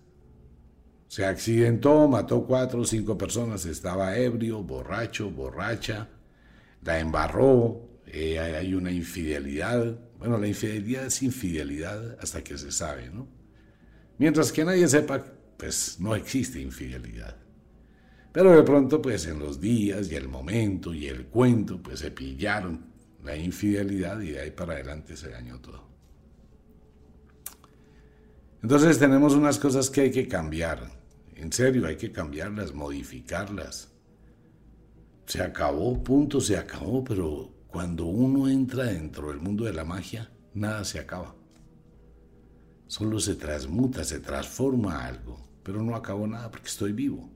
Se 1.09 1.25
accidentó, 1.25 2.07
mató 2.07 2.47
cuatro 2.47 2.83
o 2.83 2.85
cinco 2.85 3.19
personas, 3.19 3.67
estaba 3.67 4.17
ebrio, 4.17 4.63
borracho, 4.63 5.29
borracha, 5.29 6.09
la 6.83 7.01
embarró, 7.01 7.89
eh, 8.07 8.39
hay 8.39 8.73
una 8.73 8.93
infidelidad. 8.93 9.99
Bueno, 10.17 10.39
la 10.39 10.47
infidelidad 10.47 11.07
es 11.07 11.25
infidelidad 11.25 12.17
hasta 12.21 12.45
que 12.45 12.57
se 12.57 12.71
sabe, 12.71 13.11
¿no? 13.11 13.27
Mientras 14.17 14.53
que 14.53 14.65
nadie 14.65 14.87
sepa, 14.87 15.25
pues 15.57 15.97
no 15.99 16.15
existe 16.15 16.61
infidelidad. 16.61 17.50
Pero 18.33 18.53
de 18.53 18.63
pronto, 18.63 19.03
pues 19.03 19.27
en 19.27 19.39
los 19.41 19.61
días 19.61 20.11
y 20.11 20.15
el 20.15 20.29
momento 20.29 20.95
y 20.95 21.07
el 21.07 21.27
cuento, 21.27 21.83
pues 21.83 22.01
se 22.01 22.11
pillaron 22.11 22.87
la 23.25 23.37
infidelidad 23.37 24.21
y 24.21 24.31
de 24.31 24.41
ahí 24.41 24.51
para 24.51 24.75
adelante 24.75 25.17
se 25.17 25.31
dañó 25.31 25.61
todo. 25.61 25.89
Entonces 28.63 28.99
tenemos 28.99 29.35
unas 29.35 29.59
cosas 29.59 29.91
que 29.91 30.03
hay 30.03 30.11
que 30.11 30.29
cambiar. 30.29 30.91
En 31.35 31.53
serio, 31.53 31.87
hay 31.87 31.97
que 31.97 32.13
cambiarlas, 32.13 32.75
modificarlas. 32.75 33.89
Se 35.27 35.43
acabó, 35.43 36.03
punto, 36.03 36.41
se 36.41 36.57
acabó, 36.57 37.03
pero 37.03 37.51
cuando 37.69 38.05
uno 38.05 38.49
entra 38.49 38.85
dentro 38.85 39.29
del 39.29 39.39
mundo 39.39 39.65
de 39.65 39.73
la 39.73 39.85
magia, 39.85 40.31
nada 40.55 40.85
se 40.85 40.99
acaba. 40.99 41.35
Solo 42.87 43.19
se 43.21 43.37
transmuta, 43.37 44.05
se 44.05 44.21
transforma 44.21 45.07
algo, 45.07 45.41
pero 45.63 45.83
no 45.83 45.95
acabó 45.95 46.27
nada 46.27 46.51
porque 46.51 46.67
estoy 46.67 46.93
vivo. 46.93 47.30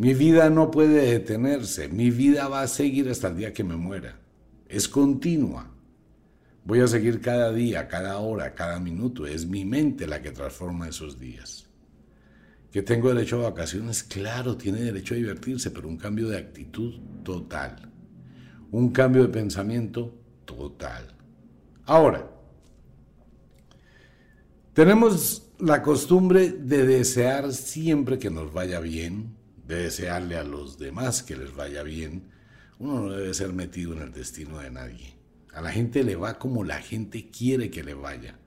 Mi 0.00 0.14
vida 0.14 0.48
no 0.48 0.70
puede 0.70 1.10
detenerse, 1.10 1.88
mi 1.88 2.10
vida 2.10 2.48
va 2.48 2.62
a 2.62 2.68
seguir 2.68 3.10
hasta 3.10 3.28
el 3.28 3.36
día 3.36 3.52
que 3.52 3.64
me 3.64 3.76
muera. 3.76 4.18
Es 4.66 4.88
continua. 4.88 5.70
Voy 6.64 6.80
a 6.80 6.86
seguir 6.86 7.20
cada 7.20 7.52
día, 7.52 7.86
cada 7.86 8.16
hora, 8.16 8.54
cada 8.54 8.80
minuto. 8.80 9.26
Es 9.26 9.44
mi 9.44 9.66
mente 9.66 10.06
la 10.06 10.22
que 10.22 10.30
transforma 10.30 10.88
esos 10.88 11.20
días. 11.20 11.68
Que 12.72 12.80
tengo 12.80 13.12
derecho 13.12 13.40
a 13.40 13.50
vacaciones, 13.50 14.02
claro, 14.02 14.56
tiene 14.56 14.80
derecho 14.80 15.12
a 15.12 15.18
divertirse, 15.18 15.70
pero 15.70 15.86
un 15.86 15.98
cambio 15.98 16.30
de 16.30 16.38
actitud 16.38 16.94
total. 17.22 17.92
Un 18.70 18.92
cambio 18.92 19.24
de 19.24 19.28
pensamiento 19.28 20.14
total. 20.46 21.14
Ahora, 21.84 22.26
tenemos 24.72 25.50
la 25.58 25.82
costumbre 25.82 26.52
de 26.52 26.86
desear 26.86 27.52
siempre 27.52 28.18
que 28.18 28.30
nos 28.30 28.50
vaya 28.50 28.80
bien, 28.80 29.38
de 29.70 29.84
desearle 29.84 30.36
a 30.36 30.44
los 30.44 30.78
demás 30.78 31.22
que 31.22 31.36
les 31.36 31.54
vaya 31.54 31.82
bien, 31.82 32.24
uno 32.78 33.02
no 33.02 33.10
debe 33.12 33.32
ser 33.34 33.52
metido 33.52 33.92
en 33.92 34.02
el 34.02 34.12
destino 34.12 34.58
de 34.58 34.70
nadie. 34.70 35.14
A 35.54 35.60
la 35.60 35.70
gente 35.70 36.02
le 36.04 36.16
va 36.16 36.38
como 36.38 36.64
la 36.64 36.80
gente 36.80 37.30
quiere 37.30 37.70
que 37.70 37.84
le 37.84 37.94
vaya. 37.94 38.38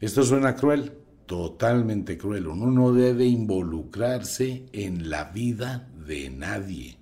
Esto 0.00 0.22
suena 0.22 0.56
cruel, 0.56 0.92
totalmente 1.26 2.16
cruel. 2.18 2.46
Uno 2.46 2.70
no 2.70 2.92
debe 2.92 3.26
involucrarse 3.26 4.66
en 4.72 5.10
la 5.10 5.24
vida 5.24 5.88
de 6.06 6.30
nadie. 6.30 6.96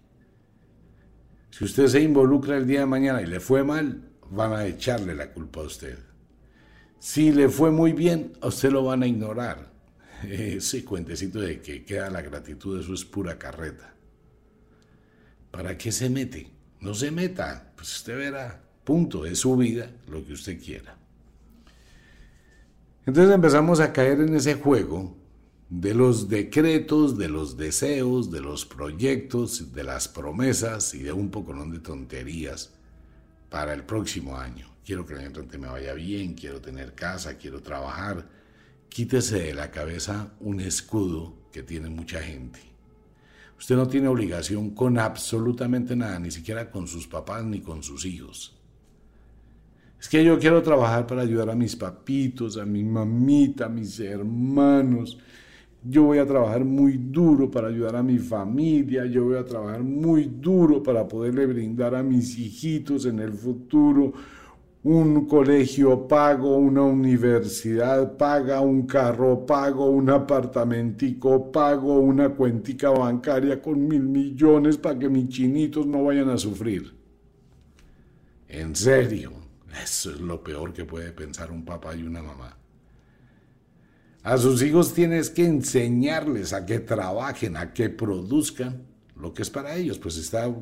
Si 1.51 1.65
usted 1.65 1.87
se 1.87 2.01
involucra 2.01 2.57
el 2.57 2.67
día 2.67 2.81
de 2.81 2.87
mañana 2.87 3.23
y 3.23 3.27
le 3.27 3.41
fue 3.41 3.63
mal, 3.63 4.09
van 4.31 4.53
a 4.53 4.67
echarle 4.67 5.15
la 5.15 5.33
culpa 5.33 5.61
a 5.61 5.65
usted. 5.65 5.99
Si 6.99 7.33
le 7.33 7.49
fue 7.49 7.71
muy 7.71 7.93
bien, 7.93 8.33
a 8.41 8.49
usted 8.49 8.71
lo 8.71 8.85
van 8.85 9.03
a 9.03 9.07
ignorar 9.07 9.72
ese 10.29 10.85
cuentecito 10.85 11.41
de 11.41 11.61
que 11.61 11.85
queda 11.85 12.11
la 12.11 12.23
gratitud, 12.23 12.81
eso 12.81 12.95
es 12.95 13.05
pura 13.05 13.39
carreta. 13.39 13.95
¿Para 15.51 15.77
qué 15.77 15.93
se 15.93 16.09
mete? 16.09 16.51
No 16.81 16.95
se 16.95 17.11
meta, 17.11 17.73
pues 17.77 17.97
usted 17.97 18.17
verá, 18.17 18.63
punto, 18.85 19.27
es 19.27 19.39
su 19.39 19.57
vida, 19.57 19.91
lo 20.09 20.25
que 20.25 20.33
usted 20.33 20.61
quiera. 20.61 20.97
Entonces 23.05 23.35
empezamos 23.35 23.81
a 23.81 23.93
caer 23.93 24.21
en 24.21 24.35
ese 24.35 24.55
juego 24.55 25.17
de 25.69 25.95
los 25.95 26.29
decretos, 26.29 27.19
de 27.19 27.29
los 27.29 27.57
deseos, 27.57 28.31
de 28.31 28.41
los 28.41 28.65
proyectos, 28.65 29.73
de 29.73 29.85
las 29.85 30.07
promesas 30.07 30.95
y 30.95 31.03
de 31.03 31.13
un 31.13 31.31
poco 31.31 31.55
de 31.65 31.79
tonterías 31.79 32.75
para 33.49 33.73
el 33.73 33.85
próximo 33.85 34.37
año. 34.37 34.69
Quiero 34.85 35.07
que 35.07 35.15
el 35.15 35.21
año 35.21 35.47
me 35.59 35.69
vaya 35.69 35.95
bien, 35.95 36.35
quiero 36.35 36.61
tener 36.61 36.95
casa, 36.95 37.39
quiero 37.39 37.63
trabajar, 37.63 38.27
Quítese 38.93 39.39
de 39.39 39.55
la 39.55 39.71
cabeza 39.71 40.35
un 40.41 40.61
escudo 40.61 41.33
que 41.51 41.63
tiene 41.63 41.89
mucha 41.89 42.21
gente. 42.21 42.61
Usted 43.59 43.75
no 43.75 43.89
tiene 43.89 44.09
obligación 44.09 44.75
con 44.75 44.99
absolutamente 44.99 45.97
nada, 45.97 46.19
ni 46.19 46.31
siquiera 46.31 46.71
con 46.71 46.87
sus 46.87 47.07
papás 47.07 47.43
ni 47.43 47.63
con 47.63 47.83
sus 47.83 48.05
hijos. 48.05 48.55
Es 49.99 50.11
que 50.11 50.23
yo 50.23 50.39
quiero 50.39 50.63
trabajar 50.63 51.07
para 51.07 51.23
ayudar 51.23 51.49
a 51.49 51.55
mis 51.55 51.75
papitos, 51.75 52.59
a 52.59 52.67
mi 52.67 52.85
mamita, 52.85 53.65
a 53.65 53.71
mis 53.71 53.99
hermanos. 53.99 55.17
Yo 55.83 56.03
voy 56.03 56.19
a 56.19 56.27
trabajar 56.27 56.63
muy 56.63 56.99
duro 56.99 57.51
para 57.51 57.69
ayudar 57.69 57.97
a 57.97 58.03
mi 58.03 58.19
familia, 58.19 59.07
yo 59.07 59.25
voy 59.25 59.39
a 59.39 59.45
trabajar 59.47 59.83
muy 59.83 60.25
duro 60.25 60.83
para 60.83 61.09
poderle 61.09 61.47
brindar 61.47 61.95
a 61.95 62.03
mis 62.03 62.39
hijitos 62.39 63.07
en 63.07 63.21
el 63.21 63.33
futuro 63.33 64.13
un 64.85 65.27
colegio 65.27 66.09
pago, 66.09 66.57
una 66.57 66.83
universidad 66.83 68.17
paga, 68.17 68.61
un 68.61 68.85
carro 68.87 69.47
pago, 69.47 69.89
un 69.89 70.11
apartamentico 70.11 71.53
pago, 71.53 72.01
una 72.01 72.31
cuentica 72.31 72.91
bancaria 72.91 73.63
con 73.63 73.87
mil 73.87 74.03
millones 74.03 74.77
para 74.77 74.99
que 74.99 75.09
mis 75.09 75.29
chinitos 75.29 75.87
no 75.87 76.05
vayan 76.05 76.31
a 76.31 76.39
sufrir. 76.39 76.93
En 78.49 78.75
serio, 78.75 79.33
eso 79.83 80.11
es 80.11 80.21
lo 80.21 80.43
peor 80.43 80.73
que 80.73 80.85
puede 80.85 81.13
pensar 81.13 81.53
un 81.53 81.65
papá 81.65 81.95
y 81.95 82.03
una 82.03 82.23
mamá. 82.23 82.57
A 84.25 84.37
sus 84.37 84.63
hijos 84.63 84.95
tienes 84.95 85.31
que 85.31 85.45
enseñarles 85.45 86.53
a 86.53 86.67
que 86.67 86.81
trabajen, 86.81 87.57
a 87.57 87.73
que 87.73 87.89
produzcan 87.89 88.83
lo 89.17 89.33
que 89.33 89.43
es 89.43 89.51
para 89.51 89.77
ellos, 89.77 89.99
pues 89.99 90.17
está 90.17 90.53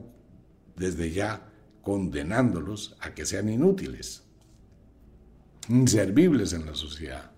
desde 0.77 1.11
ya 1.11 1.50
condenándolos 1.83 2.97
a 3.01 3.15
que 3.15 3.27
sean 3.27 3.49
inútiles, 3.49 4.25
inservibles 5.69 6.53
en 6.53 6.67
la 6.67 6.75
sociedad. 6.75 7.31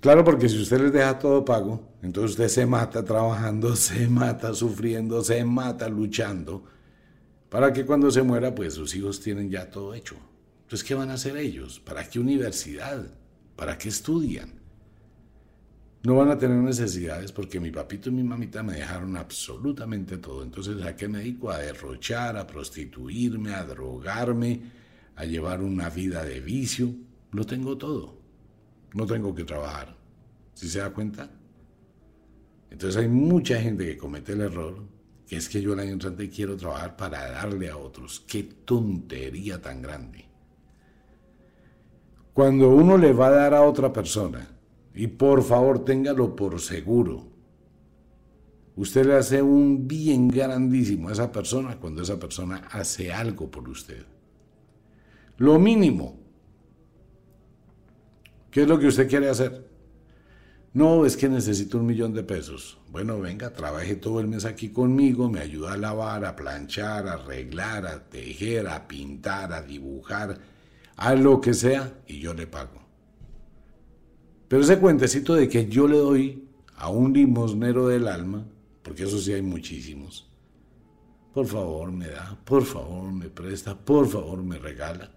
Claro, 0.00 0.24
porque 0.24 0.48
si 0.48 0.60
usted 0.62 0.80
les 0.80 0.92
deja 0.92 1.18
todo 1.18 1.44
pago, 1.44 1.88
Entonces 2.02 2.32
usted 2.32 2.48
se 2.48 2.66
mata 2.66 3.04
trabajando, 3.04 3.74
se 3.76 4.08
mata 4.08 4.54
sufriendo, 4.54 5.22
se 5.24 5.44
mata 5.44 5.88
luchando, 5.88 6.64
para 7.48 7.72
que 7.72 7.84
cuando 7.84 8.10
se 8.10 8.22
muera, 8.22 8.54
pues 8.54 8.74
sus 8.74 8.94
hijos 8.94 9.20
tienen 9.20 9.50
ya 9.50 9.70
todo 9.70 9.94
hecho. 9.94 10.16
Entonces, 10.62 10.86
¿qué 10.86 10.94
van 10.94 11.10
a 11.10 11.14
hacer 11.14 11.36
ellos? 11.36 11.80
¿Para 11.80 12.08
qué 12.08 12.20
universidad? 12.20 13.06
¿Para 13.56 13.78
qué 13.78 13.88
estudian? 13.88 14.57
No 16.04 16.14
van 16.14 16.30
a 16.30 16.38
tener 16.38 16.58
necesidades 16.58 17.32
porque 17.32 17.58
mi 17.58 17.70
papito 17.70 18.08
y 18.08 18.12
mi 18.12 18.22
mamita 18.22 18.62
me 18.62 18.74
dejaron 18.74 19.16
absolutamente 19.16 20.18
todo. 20.18 20.42
Entonces, 20.42 20.80
¿a 20.84 20.94
qué 20.94 21.08
me 21.08 21.18
dedico? 21.18 21.50
A 21.50 21.58
derrochar, 21.58 22.36
a 22.36 22.46
prostituirme, 22.46 23.54
a 23.54 23.64
drogarme, 23.64 24.60
a 25.16 25.24
llevar 25.24 25.60
una 25.60 25.90
vida 25.90 26.24
de 26.24 26.40
vicio. 26.40 26.94
Lo 27.32 27.44
tengo 27.44 27.76
todo. 27.76 28.16
No 28.94 29.06
tengo 29.06 29.34
que 29.34 29.44
trabajar. 29.44 29.96
¿Sí 30.54 30.68
se 30.68 30.78
da 30.78 30.90
cuenta? 30.90 31.30
Entonces 32.70 33.00
hay 33.00 33.08
mucha 33.08 33.60
gente 33.60 33.84
que 33.84 33.96
comete 33.96 34.32
el 34.32 34.42
error, 34.42 34.84
que 35.26 35.36
es 35.36 35.48
que 35.48 35.60
yo 35.60 35.72
el 35.72 35.80
año 35.80 35.92
entrante 35.92 36.30
quiero 36.30 36.56
trabajar 36.56 36.96
para 36.96 37.30
darle 37.30 37.70
a 37.70 37.76
otros. 37.76 38.20
¡Qué 38.20 38.44
tontería 38.64 39.60
tan 39.60 39.82
grande! 39.82 40.26
Cuando 42.32 42.68
uno 42.68 42.96
le 42.96 43.12
va 43.12 43.28
a 43.28 43.32
dar 43.32 43.54
a 43.54 43.62
otra 43.62 43.92
persona, 43.92 44.57
y 44.98 45.06
por 45.06 45.44
favor 45.44 45.84
téngalo 45.84 46.34
por 46.34 46.60
seguro, 46.60 47.28
usted 48.74 49.06
le 49.06 49.14
hace 49.14 49.40
un 49.40 49.86
bien 49.86 50.26
grandísimo 50.26 51.08
a 51.08 51.12
esa 51.12 51.30
persona 51.30 51.76
cuando 51.76 52.02
esa 52.02 52.18
persona 52.18 52.66
hace 52.72 53.12
algo 53.12 53.48
por 53.48 53.68
usted. 53.68 54.04
Lo 55.36 55.60
mínimo. 55.60 56.18
¿Qué 58.50 58.62
es 58.62 58.68
lo 58.68 58.76
que 58.80 58.88
usted 58.88 59.08
quiere 59.08 59.28
hacer? 59.28 59.68
No, 60.74 61.06
es 61.06 61.16
que 61.16 61.28
necesito 61.28 61.78
un 61.78 61.86
millón 61.86 62.12
de 62.12 62.24
pesos. 62.24 62.78
Bueno, 62.90 63.20
venga, 63.20 63.52
trabaje 63.52 63.94
todo 63.94 64.18
el 64.18 64.26
mes 64.26 64.44
aquí 64.44 64.70
conmigo, 64.70 65.30
me 65.30 65.38
ayuda 65.38 65.74
a 65.74 65.76
lavar, 65.76 66.24
a 66.24 66.34
planchar, 66.34 67.06
a 67.06 67.12
arreglar, 67.12 67.86
a 67.86 68.08
tejer, 68.08 68.66
a 68.66 68.88
pintar, 68.88 69.52
a 69.52 69.62
dibujar, 69.62 70.40
a 70.96 71.14
lo 71.14 71.40
que 71.40 71.54
sea, 71.54 72.00
y 72.08 72.18
yo 72.18 72.34
le 72.34 72.48
pago. 72.48 72.87
Pero 74.48 74.62
ese 74.62 74.78
cuentecito 74.78 75.34
de 75.34 75.48
que 75.48 75.68
yo 75.68 75.86
le 75.86 75.98
doy 75.98 76.48
a 76.76 76.88
un 76.88 77.12
limosnero 77.12 77.86
del 77.88 78.08
alma, 78.08 78.46
porque 78.82 79.04
eso 79.04 79.18
sí 79.18 79.32
hay 79.32 79.42
muchísimos, 79.42 80.30
por 81.32 81.46
favor 81.46 81.92
me 81.92 82.08
da, 82.08 82.38
por 82.44 82.64
favor 82.64 83.12
me 83.12 83.28
presta, 83.28 83.78
por 83.78 84.08
favor 84.08 84.42
me 84.42 84.58
regala. 84.58 85.12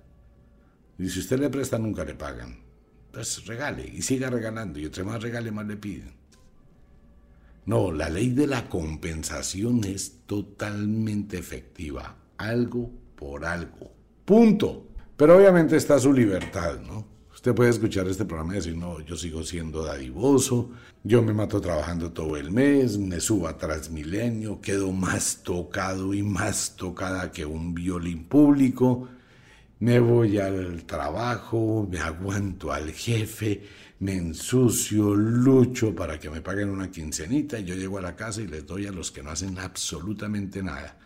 Y 1.00 1.10
si 1.10 1.20
usted 1.20 1.40
le 1.40 1.50
presta, 1.50 1.80
nunca 1.80 2.04
le 2.04 2.14
pagan 2.14 2.72
pues 3.12 3.46
regale 3.46 3.86
y 3.88 4.02
siga 4.02 4.30
regalando 4.30 4.80
y 4.80 4.86
entre 4.86 5.04
más 5.04 5.22
regale 5.22 5.52
más 5.52 5.68
le 5.68 5.78
piden. 5.78 6.14
No, 7.66 7.92
la 7.92 8.10
ley 8.10 8.30
de 8.30 8.48
la 8.48 8.70
compensación 8.70 9.84
es 9.84 10.22
totalmente 10.26 11.38
efectiva, 11.38 12.18
algo 12.38 12.90
por 13.16 13.46
algo, 13.46 13.94
punto. 14.26 14.88
Pero 15.16 15.38
obviamente 15.38 15.78
está 15.78 16.00
su 16.00 16.12
libertad, 16.12 16.80
¿no? 16.80 17.06
Usted 17.42 17.56
puede 17.56 17.72
escuchar 17.72 18.08
este 18.08 18.24
programa 18.24 18.54
y 18.54 18.58
decir, 18.58 18.78
no, 18.78 19.00
yo 19.02 19.18
sigo 19.18 19.44
siendo 19.44 19.84
dadivoso, 19.84 20.70
yo 21.04 21.24
me 21.24 21.34
mato 21.34 21.60
trabajando 21.60 22.12
todo 22.12 22.38
el 22.38 22.52
mes, 22.52 23.00
me 23.00 23.20
subo 23.20 23.48
a 23.48 23.58
Transmilenio, 23.58 24.62
quedo 24.62 24.92
más 24.92 25.42
tocado 25.42 26.14
y 26.14 26.22
más 26.22 26.76
tocada 26.76 27.32
que 27.32 27.44
un 27.44 27.74
violín 27.74 28.26
público 28.26 29.10
me 29.82 30.00
voy 30.00 30.38
al 30.38 30.84
trabajo, 30.84 31.88
me 31.90 31.98
aguanto 31.98 32.72
al 32.72 32.92
jefe, 32.92 33.64
me 33.98 34.14
ensucio, 34.14 35.16
lucho 35.16 35.96
para 35.96 36.20
que 36.20 36.30
me 36.30 36.42
paguen 36.42 36.70
una 36.70 36.92
quincenita 36.92 37.58
y 37.58 37.64
yo 37.64 37.74
llego 37.74 37.98
a 37.98 38.02
la 38.02 38.16
casa 38.16 38.42
y 38.42 38.48
les 38.48 38.64
doy 38.68 38.86
a 38.86 38.92
los 38.92 39.10
que 39.10 39.24
no 39.24 39.32
hacen 39.32 39.58
absolutamente 39.58 40.62
nada. 40.62 41.00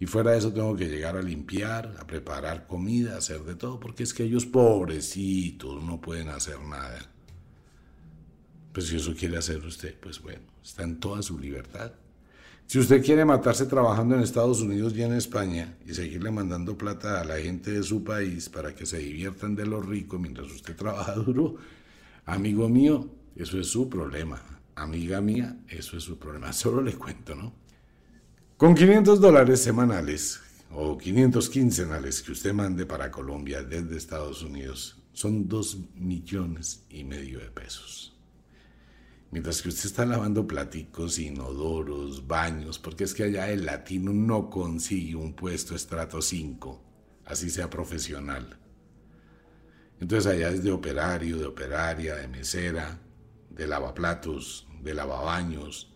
Y 0.00 0.06
fuera 0.06 0.32
de 0.32 0.38
eso 0.38 0.52
tengo 0.52 0.76
que 0.76 0.88
llegar 0.88 1.16
a 1.16 1.22
limpiar, 1.22 1.96
a 1.98 2.06
preparar 2.06 2.66
comida, 2.66 3.14
a 3.14 3.18
hacer 3.18 3.42
de 3.42 3.56
todo, 3.56 3.80
porque 3.80 4.04
es 4.04 4.14
que 4.14 4.22
ellos 4.22 4.46
pobrecitos 4.46 5.82
no 5.82 6.00
pueden 6.00 6.28
hacer 6.28 6.60
nada. 6.60 7.10
Pues 8.72 8.86
si 8.86 8.96
eso 8.96 9.14
quiere 9.14 9.38
hacer 9.38 9.64
usted, 9.64 9.98
pues 9.98 10.22
bueno, 10.22 10.42
está 10.62 10.84
en 10.84 11.00
toda 11.00 11.20
su 11.22 11.38
libertad. 11.38 11.92
Si 12.68 12.78
usted 12.78 13.02
quiere 13.02 13.24
matarse 13.24 13.64
trabajando 13.64 14.14
en 14.14 14.20
Estados 14.20 14.60
Unidos 14.60 14.92
y 14.94 15.02
en 15.02 15.14
España 15.14 15.78
y 15.86 15.94
seguirle 15.94 16.30
mandando 16.30 16.76
plata 16.76 17.20
a 17.20 17.24
la 17.24 17.38
gente 17.38 17.72
de 17.72 17.82
su 17.82 18.04
país 18.04 18.50
para 18.50 18.74
que 18.74 18.84
se 18.84 18.98
diviertan 18.98 19.56
de 19.56 19.66
lo 19.66 19.80
rico 19.80 20.18
mientras 20.18 20.52
usted 20.52 20.76
trabaja 20.76 21.14
duro, 21.14 21.56
amigo 22.26 22.68
mío, 22.68 23.08
eso 23.34 23.58
es 23.58 23.68
su 23.68 23.88
problema. 23.88 24.40
Amiga 24.74 25.20
mía, 25.20 25.56
eso 25.66 25.96
es 25.96 26.04
su 26.04 26.18
problema. 26.18 26.52
Solo 26.52 26.82
le 26.82 26.92
cuento, 26.92 27.34
¿no? 27.34 27.67
Con 28.58 28.74
500 28.74 29.20
dólares 29.20 29.62
semanales 29.62 30.40
o 30.72 30.98
500 30.98 31.48
quincenales 31.48 32.20
que 32.20 32.32
usted 32.32 32.52
mande 32.52 32.86
para 32.86 33.08
Colombia 33.08 33.62
desde 33.62 33.96
Estados 33.96 34.42
Unidos, 34.42 35.00
son 35.12 35.46
2 35.46 35.94
millones 35.94 36.84
y 36.90 37.04
medio 37.04 37.38
de 37.38 37.52
pesos. 37.52 38.18
Mientras 39.30 39.62
que 39.62 39.68
usted 39.68 39.86
está 39.86 40.04
lavando 40.04 40.48
platicos, 40.48 41.20
inodoros, 41.20 42.26
baños, 42.26 42.80
porque 42.80 43.04
es 43.04 43.14
que 43.14 43.22
allá 43.22 43.48
el 43.48 43.64
latino 43.64 44.12
no 44.12 44.50
consigue 44.50 45.14
un 45.14 45.34
puesto 45.34 45.76
estrato 45.76 46.20
5, 46.20 46.82
así 47.26 47.50
sea 47.50 47.70
profesional. 47.70 48.58
Entonces 50.00 50.32
allá 50.32 50.50
es 50.50 50.64
de 50.64 50.72
operario, 50.72 51.38
de 51.38 51.46
operaria, 51.46 52.16
de 52.16 52.26
mesera, 52.26 52.98
de 53.50 53.68
lavaplatos, 53.68 54.66
de 54.82 54.94
lavabaños. 54.94 55.87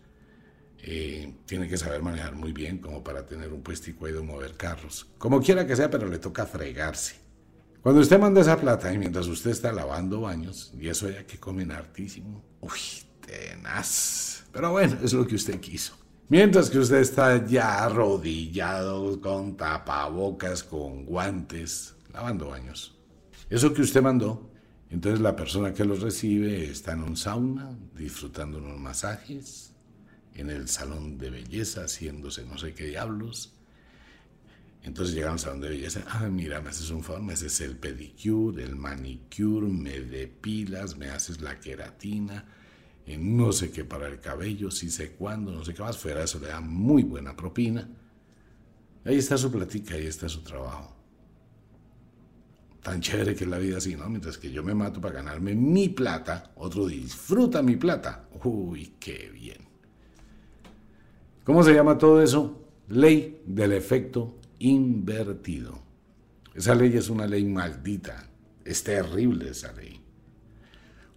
Eh, 0.85 1.33
tiene 1.45 1.69
que 1.69 1.77
saber 1.77 2.01
manejar 2.01 2.35
muy 2.35 2.51
bien 2.51 2.79
como 2.79 3.01
para 3.01 3.25
tener 3.25 3.53
un 3.53 3.63
puestico 3.63 4.05
ahí 4.05 4.11
de 4.11 4.21
mover 4.21 4.55
carros. 4.55 5.07
Como 5.17 5.41
quiera 5.41 5.65
que 5.65 5.77
sea, 5.77 5.89
pero 5.89 6.09
le 6.09 6.19
toca 6.19 6.45
fregarse. 6.45 7.15
Cuando 7.81 8.01
usted 8.01 8.19
manda 8.19 8.41
esa 8.41 8.59
plata 8.59 8.91
y 8.93 8.97
mientras 8.97 9.27
usted 9.27 9.51
está 9.51 9.71
lavando 9.71 10.21
baños, 10.21 10.73
y 10.77 10.89
eso 10.89 11.09
ya 11.09 11.25
que 11.25 11.39
comen 11.39 11.71
hartísimo, 11.71 12.43
uy, 12.59 12.79
tenaz. 13.25 14.43
Pero 14.51 14.71
bueno, 14.71 14.97
es 15.01 15.13
lo 15.13 15.25
que 15.25 15.35
usted 15.35 15.59
quiso. 15.61 15.97
Mientras 16.27 16.69
que 16.69 16.79
usted 16.79 16.97
está 16.97 17.45
ya 17.45 17.85
arrodillado 17.85 19.21
con 19.21 19.55
tapabocas, 19.55 20.63
con 20.63 21.05
guantes, 21.05 21.95
lavando 22.13 22.49
baños. 22.49 22.97
Eso 23.49 23.73
que 23.73 23.81
usted 23.81 24.01
mandó, 24.01 24.49
entonces 24.89 25.21
la 25.21 25.35
persona 25.35 25.73
que 25.73 25.85
lo 25.85 25.95
recibe 25.95 26.69
está 26.69 26.91
en 26.91 27.03
un 27.03 27.15
sauna, 27.15 27.77
disfrutando 27.95 28.57
unos 28.57 28.79
masajes, 28.79 29.72
en 30.35 30.49
el 30.49 30.67
salón 30.67 31.17
de 31.17 31.29
belleza, 31.29 31.83
haciéndose 31.83 32.45
no 32.45 32.57
sé 32.57 32.73
qué 32.73 32.85
diablos. 32.85 33.53
Entonces 34.83 35.15
llega 35.15 35.31
al 35.31 35.39
salón 35.39 35.61
de 35.61 35.69
belleza, 35.69 36.03
ah, 36.07 36.27
mira, 36.29 36.59
me 36.61 36.69
haces 36.69 36.89
un 36.89 37.03
favor, 37.03 37.21
me 37.21 37.33
haces 37.33 37.61
el 37.61 37.77
pedicure, 37.77 38.63
el 38.63 38.75
manicure, 38.75 39.67
me 39.67 39.99
depilas, 40.01 40.97
me 40.97 41.07
haces 41.07 41.39
la 41.39 41.57
queratina, 41.59 42.45
no 43.17 43.51
sé 43.53 43.71
qué 43.71 43.85
para 43.85 44.07
el 44.07 44.19
cabello, 44.19 44.71
si 44.71 44.89
sé 44.89 45.11
cuándo, 45.11 45.51
no 45.51 45.63
sé 45.63 45.73
qué 45.73 45.81
más, 45.81 45.97
fuera 45.97 46.23
eso 46.23 46.39
le 46.39 46.47
da 46.47 46.59
muy 46.59 47.03
buena 47.03 47.35
propina. 47.35 47.89
Ahí 49.05 49.17
está 49.17 49.37
su 49.37 49.51
platica, 49.51 49.95
ahí 49.95 50.05
está 50.05 50.27
su 50.27 50.41
trabajo. 50.41 50.93
Tan 52.81 52.99
chévere 52.99 53.35
que 53.35 53.45
es 53.45 53.49
la 53.49 53.59
vida 53.59 53.77
así, 53.77 53.95
¿no? 53.95 54.09
Mientras 54.09 54.37
que 54.37 54.51
yo 54.51 54.63
me 54.63 54.73
mato 54.73 54.99
para 54.99 55.15
ganarme 55.15 55.55
mi 55.55 55.87
plata, 55.87 56.51
otro 56.55 56.87
disfruta 56.87 57.61
mi 57.61 57.77
plata. 57.77 58.27
Uy, 58.43 58.95
qué 58.99 59.29
bien. 59.33 59.72
¿Cómo 61.43 61.63
se 61.63 61.73
llama 61.73 61.97
todo 61.97 62.21
eso? 62.21 62.61
Ley 62.87 63.41
del 63.45 63.73
efecto 63.73 64.35
invertido. 64.59 65.79
Esa 66.53 66.75
ley 66.75 66.95
es 66.95 67.09
una 67.09 67.27
ley 67.27 67.43
maldita. 67.45 68.29
Es 68.63 68.83
terrible 68.83 69.49
esa 69.49 69.73
ley. 69.73 69.99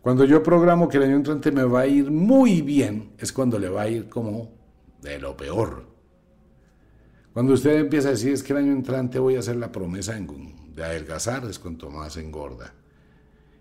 Cuando 0.02 0.24
yo 0.24 0.42
programo 0.42 0.88
que 0.88 0.96
el 0.96 1.04
año 1.04 1.16
entrante 1.16 1.50
me 1.50 1.64
va 1.64 1.80
a 1.80 1.86
ir 1.86 2.10
muy 2.10 2.62
bien, 2.62 3.12
es 3.18 3.32
cuando 3.32 3.58
le 3.58 3.68
va 3.68 3.82
a 3.82 3.88
ir 3.88 4.08
como 4.08 4.52
de 5.00 5.18
lo 5.18 5.36
peor. 5.36 5.84
Cuando 7.32 7.52
usted 7.52 7.78
empieza 7.78 8.08
a 8.08 8.12
decir 8.12 8.32
es 8.32 8.42
que 8.42 8.52
el 8.52 8.60
año 8.60 8.72
entrante 8.72 9.18
voy 9.18 9.36
a 9.36 9.40
hacer 9.40 9.56
la 9.56 9.70
promesa 9.70 10.18
de 10.74 10.84
adelgazar, 10.84 11.44
es 11.44 11.58
cuanto 11.58 11.90
más 11.90 12.16
engorda. 12.16 12.72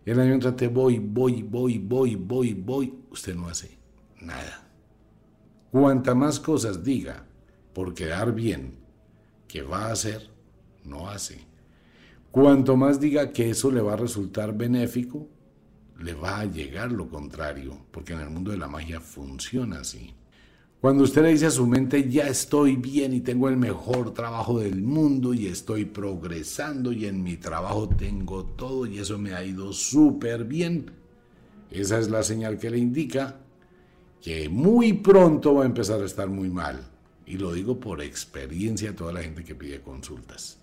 Y 0.06 0.12
el 0.12 0.19
año 0.19 0.34
entrante 0.34 0.67
voy, 0.67 0.99
voy, 0.99 1.43
voy, 1.43 1.78
voy, 1.80 2.15
voy, 2.15 2.54
voy, 2.54 2.93
usted 3.12 3.36
no 3.36 3.47
hace 3.47 3.78
nada. 4.21 4.64
Cuanta 5.75 6.15
más 6.15 6.39
cosas 6.39 6.85
diga 6.85 7.25
por 7.73 7.93
quedar 7.93 8.33
bien 8.33 8.75
que 9.45 9.61
va 9.61 9.88
a 9.88 9.91
hacer, 9.91 10.31
no 10.85 11.09
hace. 11.09 11.38
Cuanto 12.31 12.77
más 12.77 12.97
diga 12.97 13.33
que 13.33 13.49
eso 13.49 13.69
le 13.69 13.81
va 13.81 13.91
a 13.91 13.97
resultar 13.97 14.55
benéfico, 14.55 15.27
le 15.99 16.13
va 16.13 16.39
a 16.39 16.45
llegar 16.45 16.93
lo 16.93 17.09
contrario, 17.09 17.77
porque 17.91 18.13
en 18.13 18.21
el 18.21 18.29
mundo 18.29 18.51
de 18.51 18.57
la 18.57 18.69
magia 18.69 19.01
funciona 19.01 19.81
así. 19.81 20.13
Cuando 20.79 21.03
usted 21.03 21.23
le 21.23 21.31
dice 21.31 21.47
a 21.47 21.51
su 21.51 21.67
mente, 21.67 22.09
ya 22.09 22.29
estoy 22.29 22.77
bien 22.77 23.11
y 23.11 23.19
tengo 23.19 23.49
el 23.49 23.57
mejor 23.57 24.13
trabajo 24.13 24.57
del 24.57 24.81
mundo 24.81 25.33
y 25.33 25.47
estoy 25.47 25.83
progresando 25.83 26.93
y 26.93 27.05
en 27.05 27.21
mi 27.21 27.35
trabajo 27.35 27.89
tengo 27.89 28.45
todo 28.45 28.85
y 28.85 28.99
eso 28.99 29.17
me 29.17 29.33
ha 29.33 29.43
ido 29.43 29.73
súper 29.73 30.45
bien, 30.45 30.91
esa 31.69 31.99
es 31.99 32.09
la 32.09 32.23
señal 32.23 32.57
que 32.59 32.69
le 32.69 32.77
indica 32.77 33.41
que 34.25 34.49
muy 34.49 34.93
pronto 34.93 35.53
va 35.53 35.61
a 35.61 35.65
empezar 35.67 36.01
a 36.01 36.05
estar 36.05 36.27
muy 36.27 36.49
mal. 36.49 36.83
Y 37.27 37.38
lo 37.38 37.53
digo 37.53 37.79
por 37.79 38.01
experiencia 38.01 38.89
a 38.89 38.95
toda 38.95 39.13
la 39.13 39.21
gente 39.21 39.43
que 39.43 39.53
pide 39.53 39.81
consultas. 39.81 40.57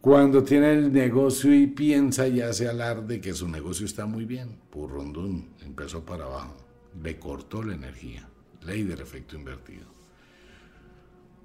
Cuando 0.00 0.42
tiene 0.42 0.72
el 0.72 0.92
negocio 0.92 1.54
y 1.54 1.68
piensa 1.68 2.26
y 2.26 2.40
hace 2.40 2.68
alarde 2.68 3.20
que 3.20 3.32
su 3.34 3.46
negocio 3.46 3.86
está 3.86 4.04
muy 4.04 4.24
bien, 4.24 4.58
purrundún, 4.68 5.50
empezó 5.64 6.04
para 6.04 6.24
abajo, 6.24 6.56
le 7.00 7.20
cortó 7.20 7.62
la 7.62 7.74
energía, 7.74 8.28
ley 8.66 8.82
del 8.82 9.00
efecto 9.00 9.36
invertido. 9.36 9.86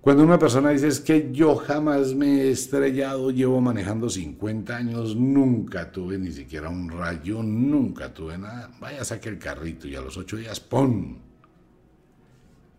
Cuando 0.02 0.24
una 0.24 0.40
persona 0.40 0.70
dice 0.70 0.88
es 0.88 1.02
que 1.02 1.30
yo 1.34 1.58
jamás 1.58 2.16
me 2.16 2.44
he 2.44 2.52
estrellado, 2.52 3.32
llevo 3.32 3.60
manejando 3.60 4.10
50 4.10 4.76
años, 4.76 5.18
nunca 5.18 5.92
tuve 5.92 6.18
ni 6.18 6.32
siquiera 6.32 6.70
un 6.70 6.90
rayo, 6.90 7.44
nunca 7.44 8.14
tuve 8.14 8.38
nada, 8.38 8.72
vaya 8.80 9.04
saque 9.04 9.28
el 9.28 9.38
carrito 9.38 9.90
y 9.90 9.96
a 9.96 10.02
los 10.02 10.16
ocho 10.16 10.38
días 10.38 10.62
¡pum! 10.62 11.18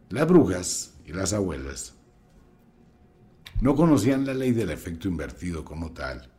Las 0.09 0.26
brujas 0.26 0.94
y 1.04 1.12
las 1.12 1.35
abuelas 1.35 1.94
no 3.61 3.76
conocían 3.76 4.24
la 4.24 4.33
ley 4.33 4.52
del 4.52 4.70
efecto 4.70 5.06
invertido 5.06 5.62
como 5.62 5.92
tal, 5.92 6.30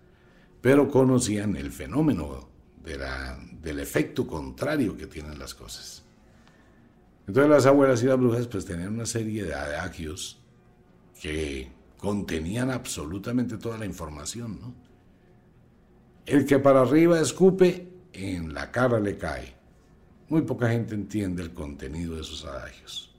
pero 0.62 0.90
conocían 0.90 1.56
el 1.56 1.72
fenómeno 1.72 2.50
del 2.84 3.80
efecto 3.80 4.26
contrario 4.26 4.98
que 4.98 5.06
tienen 5.06 5.38
las 5.38 5.54
cosas. 5.54 6.04
Entonces 7.28 7.52
las 7.52 7.66
abuelas 7.68 8.02
y 8.02 8.08
las 8.08 8.18
brujas 8.18 8.48
pues 8.48 8.66
tenían 8.66 8.96
una 8.96 9.06
serie 9.06 9.44
de 9.44 9.54
adagios 9.54 10.41
que 11.22 11.72
contenían 11.98 12.72
absolutamente 12.72 13.58
toda 13.58 13.78
la 13.78 13.86
información. 13.86 14.60
¿no? 14.60 14.74
El 16.26 16.48
que 16.48 16.58
para 16.58 16.82
arriba 16.82 17.22
escupe, 17.22 17.88
en 18.12 18.56
la 18.56 18.72
cara 18.72 19.00
le 19.00 19.18
cae. 19.18 19.54
Muy 20.30 20.42
poca 20.42 20.70
gente 20.70 20.96
entiende 20.96 21.44
el 21.44 21.54
contenido 21.54 22.16
de 22.16 22.22
esos 22.22 22.44
adagios. 22.44 23.16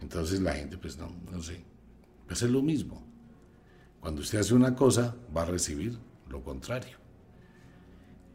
Entonces 0.00 0.40
la 0.40 0.54
gente 0.54 0.78
pues 0.78 0.96
no, 0.96 1.14
no 1.30 1.42
sé, 1.42 1.62
pues 2.26 2.40
es 2.40 2.50
lo 2.50 2.62
mismo. 2.62 3.04
Cuando 4.00 4.22
usted 4.22 4.38
hace 4.38 4.54
una 4.54 4.74
cosa, 4.74 5.14
va 5.36 5.42
a 5.42 5.46
recibir 5.46 5.98
lo 6.30 6.42
contrario. 6.42 6.96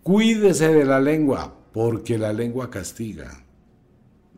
Cuídese 0.04 0.72
de 0.72 0.86
la 0.86 1.00
lengua, 1.00 1.58
porque 1.74 2.20
la 2.20 2.32
lengua 2.32 2.70
castiga. 2.70 3.44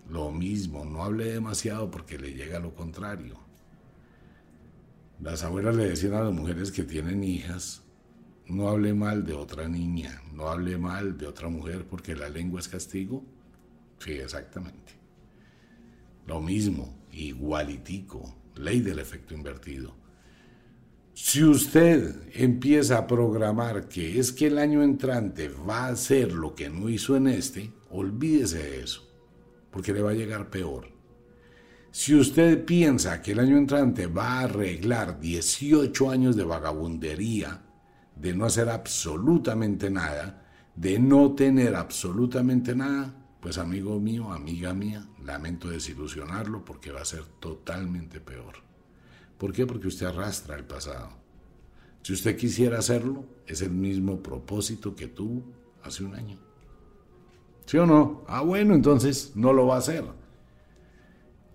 Lo 0.07 0.31
mismo, 0.31 0.85
no 0.85 1.03
hable 1.03 1.25
demasiado 1.25 1.91
porque 1.91 2.17
le 2.17 2.33
llega 2.33 2.59
lo 2.59 2.73
contrario. 2.73 3.46
Las 5.21 5.43
abuelas 5.43 5.75
le 5.75 5.89
decían 5.89 6.13
a 6.13 6.23
las 6.23 6.33
mujeres 6.33 6.71
que 6.71 6.83
tienen 6.83 7.23
hijas, 7.23 7.83
no 8.47 8.69
hable 8.69 8.93
mal 8.93 9.25
de 9.25 9.33
otra 9.33 9.67
niña, 9.67 10.21
no 10.33 10.47
hable 10.49 10.77
mal 10.77 11.17
de 11.17 11.27
otra 11.27 11.49
mujer 11.49 11.85
porque 11.89 12.15
la 12.15 12.29
lengua 12.29 12.59
es 12.59 12.67
castigo. 12.67 13.23
Sí, 13.99 14.11
exactamente. 14.11 14.93
Lo 16.27 16.39
mismo, 16.41 16.95
igualitico 17.11 18.37
ley 18.59 18.81
del 18.81 18.99
efecto 18.99 19.33
invertido. 19.33 19.95
Si 21.13 21.43
usted 21.43 22.15
empieza 22.33 22.97
a 22.97 23.07
programar 23.07 23.87
que 23.87 24.19
es 24.19 24.31
que 24.31 24.47
el 24.47 24.59
año 24.59 24.83
entrante 24.83 25.49
va 25.49 25.85
a 25.85 25.89
hacer 25.89 26.31
lo 26.31 26.53
que 26.53 26.69
no 26.69 26.89
hizo 26.89 27.15
en 27.15 27.27
este, 27.27 27.71
olvídese 27.89 28.59
de 28.59 28.83
eso, 28.83 29.07
porque 29.71 29.93
le 29.93 30.01
va 30.01 30.11
a 30.11 30.15
llegar 30.15 30.49
peor. 30.49 30.89
Si 31.99 32.13
usted 32.13 32.63
piensa 32.63 33.23
que 33.23 33.31
el 33.31 33.39
año 33.39 33.57
entrante 33.57 34.05
va 34.05 34.33
a 34.33 34.41
arreglar 34.41 35.19
18 35.19 36.11
años 36.11 36.35
de 36.35 36.43
vagabundería, 36.43 37.63
de 38.15 38.35
no 38.35 38.45
hacer 38.45 38.69
absolutamente 38.69 39.89
nada, 39.89 40.45
de 40.75 40.99
no 40.99 41.33
tener 41.33 41.75
absolutamente 41.75 42.75
nada, 42.75 43.15
pues 43.39 43.57
amigo 43.57 43.99
mío, 43.99 44.31
amiga 44.31 44.75
mía, 44.75 45.07
lamento 45.25 45.69
desilusionarlo 45.69 46.63
porque 46.63 46.91
va 46.91 47.01
a 47.01 47.05
ser 47.05 47.23
totalmente 47.39 48.19
peor. 48.19 48.57
¿Por 49.39 49.51
qué? 49.51 49.65
Porque 49.65 49.87
usted 49.87 50.05
arrastra 50.05 50.55
el 50.55 50.65
pasado. 50.65 51.09
Si 52.03 52.13
usted 52.13 52.37
quisiera 52.37 52.77
hacerlo, 52.77 53.25
es 53.47 53.63
el 53.63 53.71
mismo 53.71 54.21
propósito 54.21 54.95
que 54.95 55.07
tuvo 55.07 55.41
hace 55.81 56.03
un 56.03 56.13
año. 56.13 56.37
¿Sí 57.65 57.75
o 57.77 57.87
no? 57.87 58.23
Ah, 58.27 58.41
bueno, 58.41 58.75
entonces 58.75 59.31
no 59.33 59.51
lo 59.51 59.65
va 59.65 59.77
a 59.77 59.79
hacer. 59.79 60.05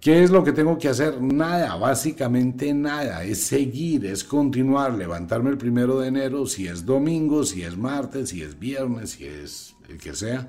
¿Qué 0.03 0.23
es 0.23 0.31
lo 0.31 0.45
que 0.45 0.53
tengo 0.53 0.77
que 0.77 0.89
hacer? 0.89 1.23
Nada, 1.23 1.77
básicamente 1.77 2.75
nada. 2.75 3.25
Es 3.25 3.45
seguir, 3.45 4.05
es 4.05 4.23
continuar, 4.23 4.93
levantarme 4.93 5.49
el 5.49 5.57
primero 5.57 6.01
de 6.01 6.09
enero, 6.09 6.45
si 6.45 6.67
es 6.67 6.85
domingo, 6.85 7.45
si 7.45 7.63
es 7.63 7.79
martes, 7.79 8.29
si 8.31 8.43
es 8.43 8.59
viernes, 8.59 9.13
si 9.13 9.25
es 9.25 9.75
el 9.89 9.97
que 9.97 10.15
sea 10.15 10.49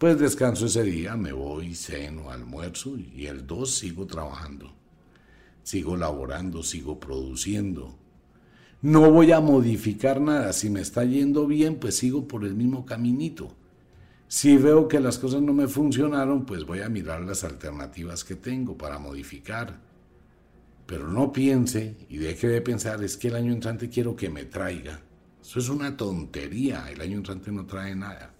pues 0.00 0.18
descanso 0.18 0.64
ese 0.64 0.82
día, 0.82 1.14
me 1.14 1.34
voy, 1.34 1.74
ceno, 1.74 2.30
almuerzo 2.30 2.96
y 2.96 3.26
el 3.26 3.46
2 3.46 3.70
sigo 3.70 4.06
trabajando. 4.06 4.72
Sigo 5.62 5.94
laborando, 5.94 6.62
sigo 6.62 6.98
produciendo. 6.98 7.98
No 8.80 9.10
voy 9.10 9.30
a 9.32 9.40
modificar 9.40 10.18
nada. 10.18 10.54
Si 10.54 10.70
me 10.70 10.80
está 10.80 11.04
yendo 11.04 11.46
bien, 11.46 11.74
pues 11.74 11.98
sigo 11.98 12.26
por 12.26 12.46
el 12.46 12.54
mismo 12.54 12.86
caminito. 12.86 13.54
Si 14.32 14.56
veo 14.56 14.86
que 14.86 15.00
las 15.00 15.18
cosas 15.18 15.42
no 15.42 15.52
me 15.52 15.66
funcionaron, 15.66 16.46
pues 16.46 16.64
voy 16.64 16.82
a 16.82 16.88
mirar 16.88 17.22
las 17.22 17.42
alternativas 17.42 18.22
que 18.22 18.36
tengo 18.36 18.78
para 18.78 19.00
modificar. 19.00 19.80
Pero 20.86 21.08
no 21.08 21.32
piense 21.32 21.96
y 22.08 22.18
deje 22.18 22.46
de 22.46 22.60
pensar, 22.60 23.02
es 23.02 23.16
que 23.16 23.26
el 23.26 23.34
año 23.34 23.52
entrante 23.52 23.88
quiero 23.88 24.14
que 24.14 24.30
me 24.30 24.44
traiga. 24.44 25.00
Eso 25.42 25.58
es 25.58 25.68
una 25.68 25.96
tontería. 25.96 26.88
El 26.92 27.00
año 27.00 27.16
entrante 27.16 27.50
no 27.50 27.66
trae 27.66 27.96
nada. 27.96 28.32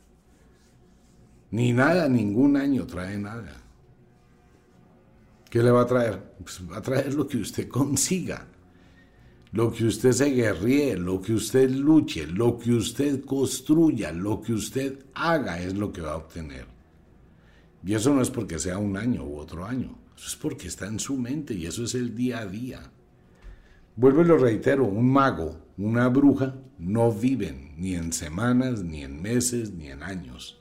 Ni 1.51 1.73
nada, 1.73 2.09
ningún 2.09 2.57
año 2.57 2.87
trae 2.87 3.19
nada. 3.19 3.61
¿Qué 5.51 5.61
le 5.61 5.73
va 5.73 5.83
a 5.83 5.87
traer? 5.87 6.23
Pues 6.39 6.63
va 6.71 6.77
a 6.77 6.83
traer 6.83 7.15
lo 7.15 7.27
que 7.27 7.39
usted 7.39 7.67
consiga, 7.67 8.47
lo 9.53 9.73
que 9.73 9.85
usted 9.85 10.13
se 10.13 10.27
guerríe, 10.27 10.97
lo 10.97 11.21
que 11.21 11.35
usted 11.35 11.71
luche, 11.71 12.27
lo 12.27 12.59
que 12.59 12.73
usted 12.73 13.25
construya, 13.25 14.13
lo 14.13 14.41
que 14.41 14.53
usted 14.53 15.05
haga 15.15 15.61
es 15.61 15.75
lo 15.75 15.93
que 15.93 16.01
va 16.01 16.13
a 16.13 16.17
obtener. 16.17 16.67
Y 17.85 17.95
eso 17.95 18.15
no 18.15 18.23
es 18.23 18.31
porque 18.31 18.59
sea 18.59 18.79
un 18.79 18.97
año 18.97 19.25
u 19.25 19.39
otro 19.39 19.65
año, 19.65 19.99
eso 20.17 20.29
es 20.29 20.37
porque 20.37 20.69
está 20.69 20.87
en 20.87 20.99
su 20.99 21.17
mente 21.17 21.55
y 21.55 21.67
eso 21.67 21.85
es 21.85 21.95
el 21.95 22.15
día 22.15 22.41
a 22.41 22.47
día. 22.47 22.93
Vuelvo 23.97 24.23
y 24.23 24.27
lo 24.27 24.39
reitero, 24.39 24.85
un 24.85 25.11
mago, 25.11 25.57
una 25.79 26.09
bruja, 26.09 26.55
no 26.79 27.11
viven 27.13 27.75
ni 27.77 27.95
en 27.95 28.13
semanas, 28.13 28.83
ni 28.83 29.03
en 29.03 29.21
meses, 29.21 29.73
ni 29.73 29.89
en 29.89 30.03
años 30.03 30.61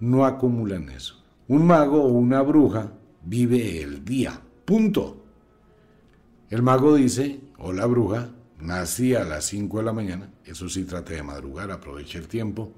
no 0.00 0.24
acumulan 0.24 0.88
eso. 0.90 1.22
Un 1.48 1.66
mago 1.66 2.02
o 2.02 2.08
una 2.08 2.42
bruja 2.42 2.92
vive 3.24 3.82
el 3.82 4.04
día, 4.04 4.40
punto. 4.64 5.24
El 6.50 6.62
mago 6.62 6.94
dice, 6.94 7.40
o 7.66 7.72
la 7.72 7.86
bruja, 7.86 8.28
nací 8.60 9.14
a 9.14 9.24
las 9.24 9.46
5 9.46 9.78
de 9.78 9.84
la 9.84 9.94
mañana, 9.94 10.30
eso 10.44 10.68
sí 10.68 10.84
trate 10.84 11.14
de 11.14 11.22
madrugar, 11.22 11.70
aproveche 11.70 12.18
el 12.18 12.28
tiempo, 12.28 12.74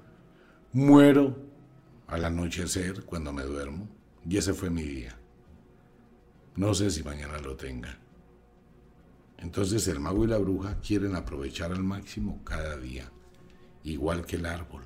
muero 0.72 1.36
al 2.06 2.24
anochecer 2.24 3.02
cuando 3.02 3.32
me 3.32 3.42
duermo, 3.42 3.88
y 4.24 4.36
ese 4.36 4.54
fue 4.54 4.70
mi 4.70 4.82
día. 4.82 5.18
No 6.54 6.72
sé 6.72 6.92
si 6.92 7.02
mañana 7.02 7.36
lo 7.38 7.56
tenga. 7.56 7.98
Entonces 9.38 9.88
el 9.88 9.98
mago 9.98 10.22
y 10.22 10.28
la 10.28 10.38
bruja 10.38 10.78
quieren 10.78 11.16
aprovechar 11.16 11.72
al 11.72 11.82
máximo 11.82 12.44
cada 12.44 12.76
día, 12.76 13.10
igual 13.82 14.24
que 14.24 14.36
el 14.36 14.46
árbol. 14.46 14.84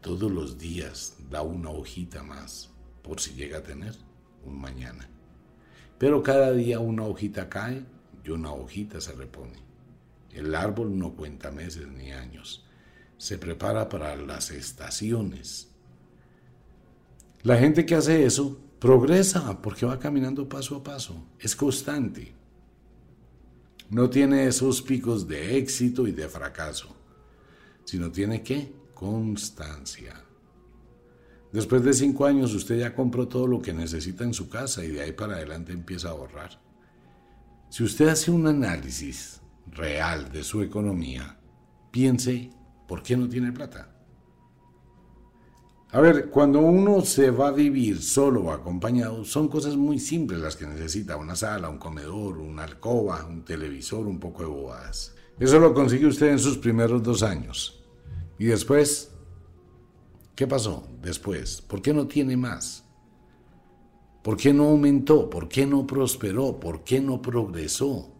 Todos 0.00 0.28
los 0.28 0.58
días 0.58 1.18
da 1.30 1.42
una 1.42 1.70
hojita 1.70 2.24
más, 2.24 2.72
por 3.04 3.20
si 3.20 3.34
llega 3.34 3.58
a 3.58 3.62
tener 3.62 3.94
un 4.44 4.60
mañana. 4.60 5.08
Pero 5.98 6.20
cada 6.24 6.50
día 6.50 6.80
una 6.80 7.04
hojita 7.04 7.48
cae 7.48 7.91
y 8.24 8.30
una 8.30 8.52
hojita 8.52 9.00
se 9.00 9.12
repone. 9.12 9.58
El 10.30 10.54
árbol 10.54 10.98
no 10.98 11.14
cuenta 11.14 11.50
meses 11.50 11.86
ni 11.88 12.12
años. 12.12 12.64
Se 13.18 13.38
prepara 13.38 13.88
para 13.88 14.16
las 14.16 14.50
estaciones. 14.50 15.68
La 17.42 17.58
gente 17.58 17.84
que 17.84 17.94
hace 17.94 18.24
eso 18.24 18.60
progresa 18.78 19.60
porque 19.60 19.86
va 19.86 19.98
caminando 19.98 20.48
paso 20.48 20.76
a 20.76 20.82
paso. 20.82 21.26
Es 21.38 21.54
constante. 21.54 22.34
No 23.90 24.08
tiene 24.08 24.46
esos 24.46 24.80
picos 24.80 25.28
de 25.28 25.58
éxito 25.58 26.06
y 26.06 26.12
de 26.12 26.28
fracaso, 26.28 26.96
sino 27.84 28.10
tiene 28.10 28.42
que 28.42 28.72
constancia. 28.94 30.24
Después 31.52 31.82
de 31.82 31.92
cinco 31.92 32.24
años 32.24 32.54
usted 32.54 32.78
ya 32.78 32.94
compró 32.94 33.28
todo 33.28 33.46
lo 33.46 33.60
que 33.60 33.74
necesita 33.74 34.24
en 34.24 34.32
su 34.32 34.48
casa 34.48 34.82
y 34.82 34.88
de 34.88 35.02
ahí 35.02 35.12
para 35.12 35.34
adelante 35.34 35.72
empieza 35.72 36.08
a 36.08 36.12
ahorrar. 36.12 36.58
Si 37.72 37.82
usted 37.82 38.08
hace 38.08 38.30
un 38.30 38.46
análisis 38.46 39.40
real 39.70 40.30
de 40.30 40.44
su 40.44 40.60
economía, 40.60 41.38
piense, 41.90 42.50
¿por 42.86 43.02
qué 43.02 43.16
no 43.16 43.26
tiene 43.30 43.50
plata? 43.50 43.96
A 45.90 45.98
ver, 46.02 46.28
cuando 46.28 46.60
uno 46.60 47.00
se 47.00 47.30
va 47.30 47.48
a 47.48 47.52
vivir 47.52 48.02
solo 48.02 48.42
o 48.42 48.52
acompañado, 48.52 49.24
son 49.24 49.48
cosas 49.48 49.74
muy 49.74 49.98
simples 49.98 50.38
las 50.40 50.54
que 50.54 50.66
necesita, 50.66 51.16
una 51.16 51.34
sala, 51.34 51.70
un 51.70 51.78
comedor, 51.78 52.36
una 52.36 52.64
alcoba, 52.64 53.24
un 53.24 53.42
televisor, 53.42 54.06
un 54.06 54.20
poco 54.20 54.42
de 54.42 54.50
bobadas. 54.50 55.14
Eso 55.40 55.58
lo 55.58 55.72
consigue 55.72 56.04
usted 56.04 56.28
en 56.28 56.40
sus 56.40 56.58
primeros 56.58 57.02
dos 57.02 57.22
años. 57.22 57.82
Y 58.38 58.44
después, 58.44 59.12
¿Qué 60.36 60.46
pasó 60.46 60.86
después? 61.00 61.62
¿Por 61.62 61.80
qué 61.80 61.94
no 61.94 62.06
tiene 62.06 62.36
más? 62.36 62.84
¿Por 64.22 64.36
qué 64.36 64.52
no 64.52 64.64
aumentó? 64.68 65.28
¿Por 65.28 65.48
qué 65.48 65.66
no 65.66 65.86
prosperó? 65.86 66.60
¿Por 66.60 66.84
qué 66.84 67.00
no 67.00 67.20
progresó? 67.20 68.12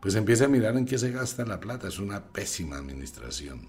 Pues 0.00 0.16
empieza 0.16 0.46
a 0.46 0.48
mirar 0.48 0.76
en 0.76 0.84
qué 0.84 0.98
se 0.98 1.12
gasta 1.12 1.46
la 1.46 1.60
plata. 1.60 1.86
Es 1.86 2.00
una 2.00 2.32
pésima 2.32 2.76
administración. 2.76 3.68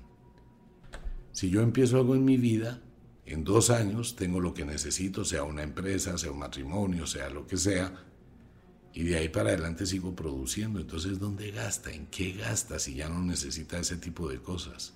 Si 1.31 1.49
yo 1.49 1.61
empiezo 1.61 1.97
algo 1.97 2.15
en 2.15 2.25
mi 2.25 2.37
vida, 2.37 2.81
en 3.25 3.43
dos 3.43 3.69
años 3.69 4.15
tengo 4.15 4.39
lo 4.39 4.53
que 4.53 4.65
necesito, 4.65 5.23
sea 5.23 5.43
una 5.43 5.63
empresa, 5.63 6.17
sea 6.17 6.31
un 6.31 6.39
matrimonio, 6.39 7.05
sea 7.05 7.29
lo 7.29 7.45
que 7.45 7.57
sea, 7.57 7.93
y 8.93 9.03
de 9.03 9.17
ahí 9.17 9.29
para 9.29 9.49
adelante 9.49 9.85
sigo 9.85 10.15
produciendo. 10.15 10.79
Entonces, 10.79 11.19
¿dónde 11.19 11.51
gasta? 11.51 11.91
¿En 11.91 12.07
qué 12.07 12.33
gasta 12.33 12.79
si 12.79 12.95
ya 12.95 13.09
no 13.09 13.21
necesita 13.21 13.79
ese 13.79 13.97
tipo 13.97 14.29
de 14.29 14.39
cosas? 14.39 14.93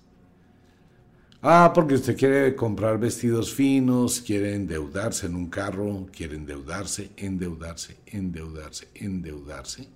Ah, 1.49 1.71
porque 1.73 1.93
usted 1.93 2.17
quiere 2.17 2.53
comprar 2.57 2.99
vestidos 2.99 3.53
finos, 3.53 4.19
quiere 4.19 4.53
endeudarse 4.53 5.27
en 5.27 5.35
un 5.35 5.49
carro, 5.49 6.05
quiere 6.11 6.35
endeudarse, 6.35 7.11
endeudarse, 7.15 7.99
endeudarse, 8.05 8.89
endeudarse. 8.95 9.87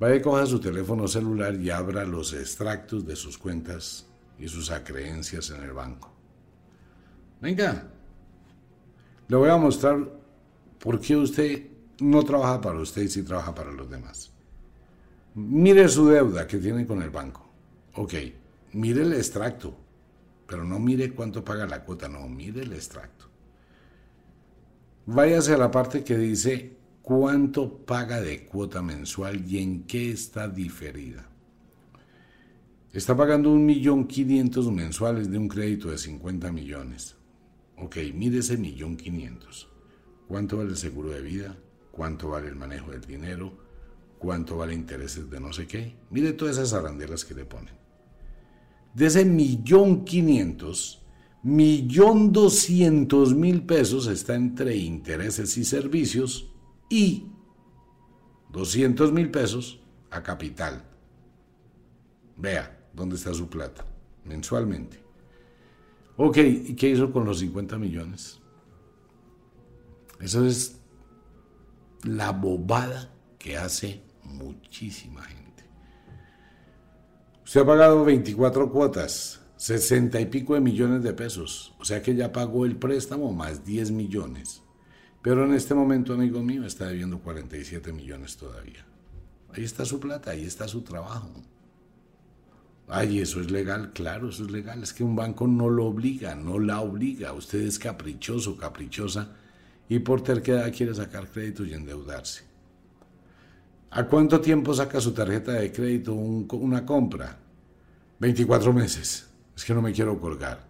Vaya, 0.00 0.20
coja 0.20 0.44
su 0.44 0.58
teléfono 0.58 1.06
celular 1.06 1.54
y 1.54 1.70
abra 1.70 2.04
los 2.04 2.32
extractos 2.32 3.06
de 3.06 3.14
sus 3.14 3.38
cuentas 3.38 4.08
y 4.40 4.48
sus 4.48 4.72
acreencias 4.72 5.50
en 5.50 5.62
el 5.62 5.72
banco. 5.72 6.10
Venga, 7.40 7.88
le 9.28 9.36
voy 9.36 9.50
a 9.50 9.56
mostrar 9.58 10.00
por 10.80 10.98
qué 10.98 11.14
usted 11.14 11.64
no 12.00 12.24
trabaja 12.24 12.60
para 12.60 12.80
usted 12.80 13.02
y 13.02 13.08
sí 13.08 13.22
trabaja 13.22 13.54
para 13.54 13.70
los 13.70 13.88
demás. 13.88 14.32
Mire 15.32 15.86
su 15.86 16.08
deuda 16.08 16.44
que 16.44 16.58
tiene 16.58 16.84
con 16.84 17.02
el 17.02 17.10
banco. 17.10 17.48
Ok, 17.94 18.14
mire 18.72 19.02
el 19.02 19.12
extracto, 19.12 19.85
pero 20.46 20.64
no 20.64 20.78
mire 20.78 21.12
cuánto 21.12 21.44
paga 21.44 21.66
la 21.66 21.84
cuota, 21.84 22.08
no, 22.08 22.28
mire 22.28 22.62
el 22.62 22.72
extracto. 22.72 23.26
Váyase 25.06 25.54
a 25.54 25.58
la 25.58 25.70
parte 25.70 26.02
que 26.02 26.16
dice 26.16 26.76
cuánto 27.02 27.78
paga 27.84 28.20
de 28.20 28.44
cuota 28.44 28.82
mensual 28.82 29.44
y 29.48 29.58
en 29.58 29.84
qué 29.84 30.10
está 30.10 30.48
diferida. 30.48 31.28
Está 32.92 33.16
pagando 33.16 33.52
un 33.52 33.64
millón 33.64 34.06
quinientos 34.06 34.70
mensuales 34.72 35.30
de 35.30 35.38
un 35.38 35.48
crédito 35.48 35.90
de 35.90 35.98
50 35.98 36.50
millones. 36.50 37.14
Ok, 37.76 37.98
mire 38.14 38.38
ese 38.38 38.56
millón 38.56 38.96
quinientos. 38.96 39.68
¿Cuánto 40.26 40.56
vale 40.56 40.70
el 40.70 40.76
seguro 40.76 41.10
de 41.10 41.20
vida? 41.20 41.56
¿Cuánto 41.92 42.30
vale 42.30 42.48
el 42.48 42.56
manejo 42.56 42.90
del 42.90 43.02
dinero? 43.02 43.52
¿Cuánto 44.18 44.56
vale 44.56 44.74
intereses 44.74 45.30
de 45.30 45.38
no 45.38 45.52
sé 45.52 45.66
qué? 45.66 45.94
Mire 46.10 46.32
todas 46.32 46.56
esas 46.56 46.72
arandelas 46.72 47.24
que 47.24 47.34
le 47.34 47.44
ponen. 47.44 47.85
De 48.96 49.04
ese 49.04 49.26
millón 49.26 50.06
quinientos, 50.06 51.02
millón 51.42 52.32
doscientos 52.32 53.34
mil 53.34 53.66
pesos 53.66 54.06
está 54.06 54.34
entre 54.34 54.74
intereses 54.74 55.58
y 55.58 55.66
servicios 55.66 56.50
y 56.88 57.26
doscientos 58.50 59.12
mil 59.12 59.30
pesos 59.30 59.82
a 60.10 60.22
capital. 60.22 60.82
Vea 62.38 62.88
dónde 62.94 63.16
está 63.16 63.34
su 63.34 63.50
plata, 63.50 63.84
mensualmente. 64.24 64.98
Ok, 66.16 66.38
¿y 66.38 66.74
qué 66.74 66.88
hizo 66.88 67.12
con 67.12 67.26
los 67.26 67.40
50 67.40 67.76
millones? 67.76 68.40
Eso 70.20 70.46
es 70.46 70.80
la 72.02 72.32
bobada 72.32 73.14
que 73.38 73.58
hace 73.58 74.00
muchísima 74.22 75.22
gente. 75.24 75.45
Usted 77.46 77.60
ha 77.60 77.64
pagado 77.64 78.04
24 78.04 78.72
cuotas, 78.72 79.40
60 79.56 80.20
y 80.20 80.26
pico 80.26 80.54
de 80.54 80.60
millones 80.60 81.04
de 81.04 81.12
pesos, 81.12 81.76
o 81.78 81.84
sea 81.84 82.02
que 82.02 82.16
ya 82.16 82.32
pagó 82.32 82.66
el 82.66 82.74
préstamo 82.74 83.32
más 83.32 83.64
10 83.64 83.92
millones. 83.92 84.64
Pero 85.22 85.44
en 85.44 85.54
este 85.54 85.72
momento, 85.72 86.14
amigo 86.14 86.42
mío, 86.42 86.66
está 86.66 86.88
debiendo 86.88 87.20
47 87.20 87.92
millones 87.92 88.36
todavía. 88.36 88.84
Ahí 89.54 89.62
está 89.62 89.84
su 89.84 90.00
plata, 90.00 90.32
ahí 90.32 90.44
está 90.44 90.66
su 90.66 90.82
trabajo. 90.82 91.30
Ay, 92.88 93.20
eso 93.20 93.40
es 93.40 93.48
legal, 93.48 93.92
claro, 93.92 94.30
eso 94.30 94.44
es 94.44 94.50
legal. 94.50 94.82
Es 94.82 94.92
que 94.92 95.04
un 95.04 95.14
banco 95.14 95.46
no 95.46 95.70
lo 95.70 95.86
obliga, 95.86 96.34
no 96.34 96.58
la 96.58 96.80
obliga. 96.80 97.32
Usted 97.32 97.60
es 97.60 97.78
caprichoso, 97.78 98.56
caprichosa, 98.56 99.36
y 99.88 100.00
por 100.00 100.20
terquedad 100.20 100.74
quiere 100.76 100.96
sacar 100.96 101.30
crédito 101.30 101.64
y 101.64 101.74
endeudarse. 101.74 102.55
¿A 103.90 104.04
cuánto 104.06 104.40
tiempo 104.40 104.74
saca 104.74 105.00
su 105.00 105.12
tarjeta 105.12 105.52
de 105.52 105.72
crédito 105.72 106.12
una 106.12 106.84
compra? 106.84 107.38
24 108.18 108.72
meses. 108.72 109.28
Es 109.56 109.64
que 109.64 109.74
no 109.74 109.82
me 109.82 109.92
quiero 109.92 110.20
colgar. 110.20 110.66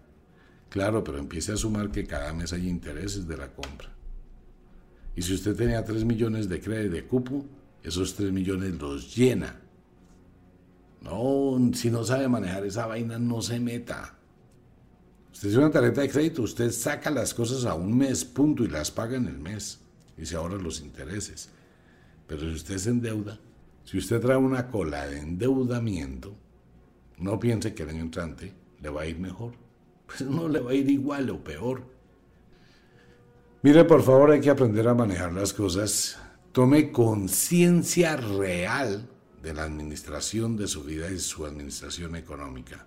Claro, 0.69 1.03
pero 1.03 1.19
empiece 1.19 1.53
a 1.53 1.57
sumar 1.57 1.91
que 1.91 2.07
cada 2.07 2.33
mes 2.33 2.53
hay 2.53 2.69
intereses 2.69 3.27
de 3.27 3.37
la 3.37 3.49
compra. 3.49 3.89
Y 5.15 5.23
si 5.23 5.35
usted 5.35 5.57
tenía 5.57 5.85
3 5.85 6.05
millones 6.05 6.49
de 6.49 6.61
crédito 6.61 6.95
de 6.95 7.07
cupo, 7.07 7.45
esos 7.83 8.15
3 8.15 8.33
millones 8.33 8.79
los 8.81 9.17
llena 9.17 9.67
no, 11.07 11.71
si 11.75 11.91
no 11.91 12.05
sabe 12.05 12.29
manejar 12.29 12.65
esa 12.67 12.87
vaina, 12.87 13.19
no 13.19 13.41
se 13.41 13.61
meta. 13.61 14.15
Usted 15.33 15.49
tiene 15.49 15.65
una 15.65 15.73
tarjeta 15.73 16.01
de 16.01 16.11
crédito, 16.11 16.43
usted 16.43 16.73
saca 16.73 17.11
las 17.11 17.33
cosas 17.35 17.65
a 17.65 17.75
un 17.75 17.97
mes, 17.97 18.25
punto, 18.25 18.65
y 18.65 18.69
las 18.69 18.91
paga 18.91 19.17
en 19.17 19.27
el 19.27 19.39
mes. 19.39 19.81
Y 20.19 20.27
se 20.27 20.37
ahorra 20.37 20.57
los 20.57 20.81
intereses. 20.81 21.51
Pero 22.27 22.41
si 22.41 22.55
usted 22.55 22.79
se 22.79 22.91
endeuda, 22.91 23.39
si 23.85 23.99
usted 23.99 24.21
trae 24.21 24.37
una 24.37 24.69
cola 24.69 25.07
de 25.07 25.21
endeudamiento, 25.21 26.35
no 27.19 27.39
piense 27.39 27.75
que 27.75 27.85
el 27.85 27.91
año 27.91 28.03
entrante 28.03 28.53
le 28.81 28.89
va 28.89 29.03
a 29.03 29.07
ir 29.07 29.19
mejor. 29.19 29.53
Pues 30.07 30.23
no 30.23 30.49
le 30.49 30.61
va 30.61 30.71
a 30.71 30.75
ir 30.75 30.89
igual 30.91 31.31
o 31.31 31.43
peor. 31.43 31.83
Mire, 33.63 33.85
por 33.85 34.03
favor, 34.03 34.31
hay 34.31 34.41
que 34.41 34.51
aprender 34.51 34.87
a 34.87 34.95
manejar 34.95 35.33
las 35.33 35.53
cosas. 35.53 36.19
Tome 36.53 36.93
conciencia 36.93 38.17
real 38.17 39.09
de 39.43 39.55
la 39.55 39.65
administración 39.65 40.57
de 40.57 40.69
su 40.69 40.85
vida 40.85 41.11
y 41.11 41.19
su 41.19 41.45
administración 41.45 42.17
económica. 42.17 42.87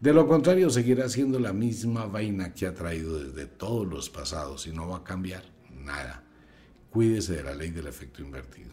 De 0.00 0.12
lo 0.12 0.28
contrario, 0.28 0.70
seguirá 0.70 1.08
siendo 1.08 1.40
la 1.40 1.52
misma 1.52 2.06
vaina 2.06 2.54
que 2.54 2.66
ha 2.66 2.74
traído 2.74 3.18
desde 3.18 3.46
todos 3.46 3.86
los 3.86 4.08
pasados 4.08 4.66
y 4.66 4.72
no 4.72 4.88
va 4.88 4.98
a 4.98 5.04
cambiar 5.04 5.42
nada. 5.70 6.24
Cuídese 6.90 7.36
de 7.36 7.44
la 7.44 7.54
ley 7.54 7.70
del 7.70 7.86
efecto 7.86 8.22
invertido. 8.22 8.72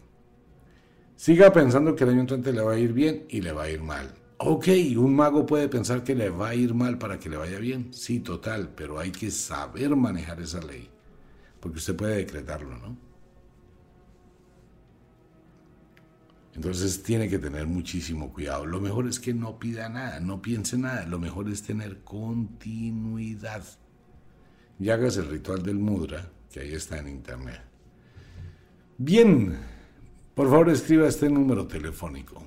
Siga 1.16 1.52
pensando 1.52 1.96
que 1.96 2.04
el 2.04 2.12
año 2.12 2.22
entrante 2.22 2.52
le 2.52 2.62
va 2.62 2.74
a 2.74 2.80
ir 2.80 2.94
bien 2.94 3.26
y 3.30 3.42
le 3.42 3.52
va 3.52 3.64
a 3.64 3.70
ir 3.70 3.82
mal. 3.82 4.14
Ok, 4.38 4.68
un 4.98 5.16
mago 5.16 5.46
puede 5.46 5.70
pensar 5.70 6.04
que 6.04 6.14
le 6.14 6.30
va 6.30 6.50
a 6.50 6.56
ir 6.56 6.74
mal 6.74 6.98
para 6.98 7.18
que 7.18 7.30
le 7.30 7.38
vaya 7.38 7.58
bien. 7.58 7.94
Sí, 7.94 8.20
total, 8.20 8.74
pero 8.76 9.00
hay 9.00 9.12
que 9.12 9.32
saber 9.32 9.96
manejar 9.96 10.42
esa 10.42 10.62
ley. 10.62 10.90
Porque 11.62 11.78
usted 11.78 11.96
puede 11.96 12.18
decretarlo, 12.18 12.78
¿no? 12.78 12.98
Entonces 16.54 17.04
tiene 17.04 17.30
que 17.30 17.40
tener 17.40 17.68
muchísimo 17.68 18.32
cuidado. 18.32 18.66
Lo 18.66 18.80
mejor 18.80 19.08
es 19.08 19.20
que 19.20 19.34
no 19.34 19.60
pida 19.60 19.90
nada, 19.90 20.20
no 20.20 20.42
piense 20.42 20.78
nada. 20.78 21.06
Lo 21.06 21.20
mejor 21.20 21.50
es 21.50 21.64
tener 21.64 22.00
continuidad. 22.00 23.64
Y 24.80 24.90
hagas 24.90 25.18
el 25.18 25.28
ritual 25.28 25.64
del 25.64 25.80
mudra, 25.80 26.30
que 26.52 26.62
ahí 26.62 26.74
está 26.74 26.98
en 26.98 27.10
internet. 27.10 27.62
Bien, 28.98 29.58
por 30.34 30.50
favor 30.50 30.70
escriba 30.70 31.08
este 31.08 31.30
número 31.30 31.68
telefónico. 31.68 32.44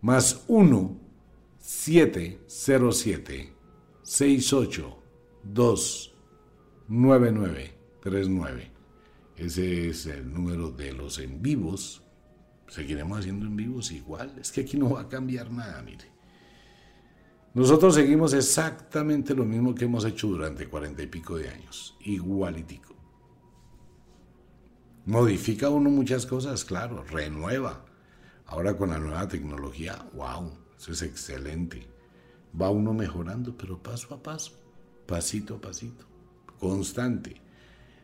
Más 0.00 0.44
1 0.48 1.00
707 1.58 3.52
68 4.02 4.98
2 5.44 6.14
9939. 6.88 8.70
Ese 9.36 9.88
es 9.88 10.06
el 10.06 10.32
número 10.32 10.70
de 10.70 10.92
los 10.92 11.18
en 11.18 11.40
vivos 11.40 12.02
Seguiremos 12.72 13.18
haciendo 13.18 13.44
en 13.44 13.54
vivos 13.54 13.92
igual. 13.92 14.32
Es 14.40 14.50
que 14.50 14.62
aquí 14.62 14.78
no 14.78 14.94
va 14.94 15.02
a 15.02 15.08
cambiar 15.08 15.50
nada, 15.50 15.82
mire. 15.82 16.10
Nosotros 17.52 17.94
seguimos 17.94 18.32
exactamente 18.32 19.34
lo 19.34 19.44
mismo 19.44 19.74
que 19.74 19.84
hemos 19.84 20.06
hecho 20.06 20.28
durante 20.28 20.66
cuarenta 20.66 21.02
y 21.02 21.06
pico 21.06 21.36
de 21.36 21.50
años. 21.50 21.94
Igualitico. 22.00 22.91
Modifica 25.04 25.68
uno 25.68 25.90
muchas 25.90 26.26
cosas, 26.26 26.64
claro, 26.64 27.02
renueva. 27.04 27.84
Ahora 28.46 28.76
con 28.76 28.90
la 28.90 28.98
nueva 28.98 29.26
tecnología, 29.26 30.08
wow, 30.14 30.52
eso 30.78 30.92
es 30.92 31.02
excelente. 31.02 31.86
Va 32.60 32.70
uno 32.70 32.92
mejorando, 32.92 33.56
pero 33.56 33.82
paso 33.82 34.14
a 34.14 34.22
paso, 34.22 34.52
pasito 35.06 35.56
a 35.56 35.60
pasito, 35.60 36.04
constante. 36.58 37.40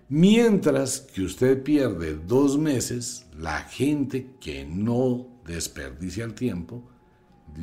Mientras 0.08 1.00
que 1.00 1.22
usted 1.22 1.62
pierde 1.62 2.16
dos 2.16 2.58
meses, 2.58 3.26
la 3.36 3.60
gente 3.60 4.34
que 4.40 4.64
no 4.64 5.28
desperdicia 5.44 6.24
el 6.24 6.34
tiempo 6.34 6.82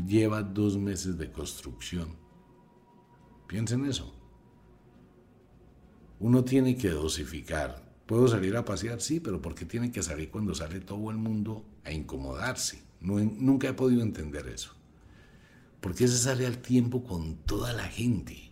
lleva 0.08 0.44
dos 0.44 0.78
meses 0.78 1.18
de 1.18 1.32
construcción. 1.32 2.16
Piensen 3.48 3.86
eso. 3.86 4.14
Uno 6.20 6.44
tiene 6.44 6.78
que 6.78 6.90
dosificar. 6.90 7.85
¿Puedo 8.06 8.28
salir 8.28 8.56
a 8.56 8.66
pasear? 8.66 9.02
Sí, 9.02 9.20
pero 9.20 9.42
¿por 9.42 9.56
qué 9.56 9.66
tiene 9.66 9.92
que 9.92 10.04
salir 10.04 10.30
cuando 10.30 10.54
sale 10.54 10.80
todo 10.80 11.10
el 11.10 11.18
mundo 11.18 11.66
a 11.84 11.92
incomodarse? 11.92 12.84
nunca 13.02 13.68
he 13.68 13.74
podido 13.74 14.02
entender 14.02 14.48
eso. 14.48 14.72
¿Por 15.80 15.94
qué 15.94 16.08
se 16.08 16.18
sale 16.18 16.48
al 16.48 16.58
tiempo 16.58 17.04
con 17.04 17.36
toda 17.38 17.72
la 17.74 17.84
gente? 17.84 18.46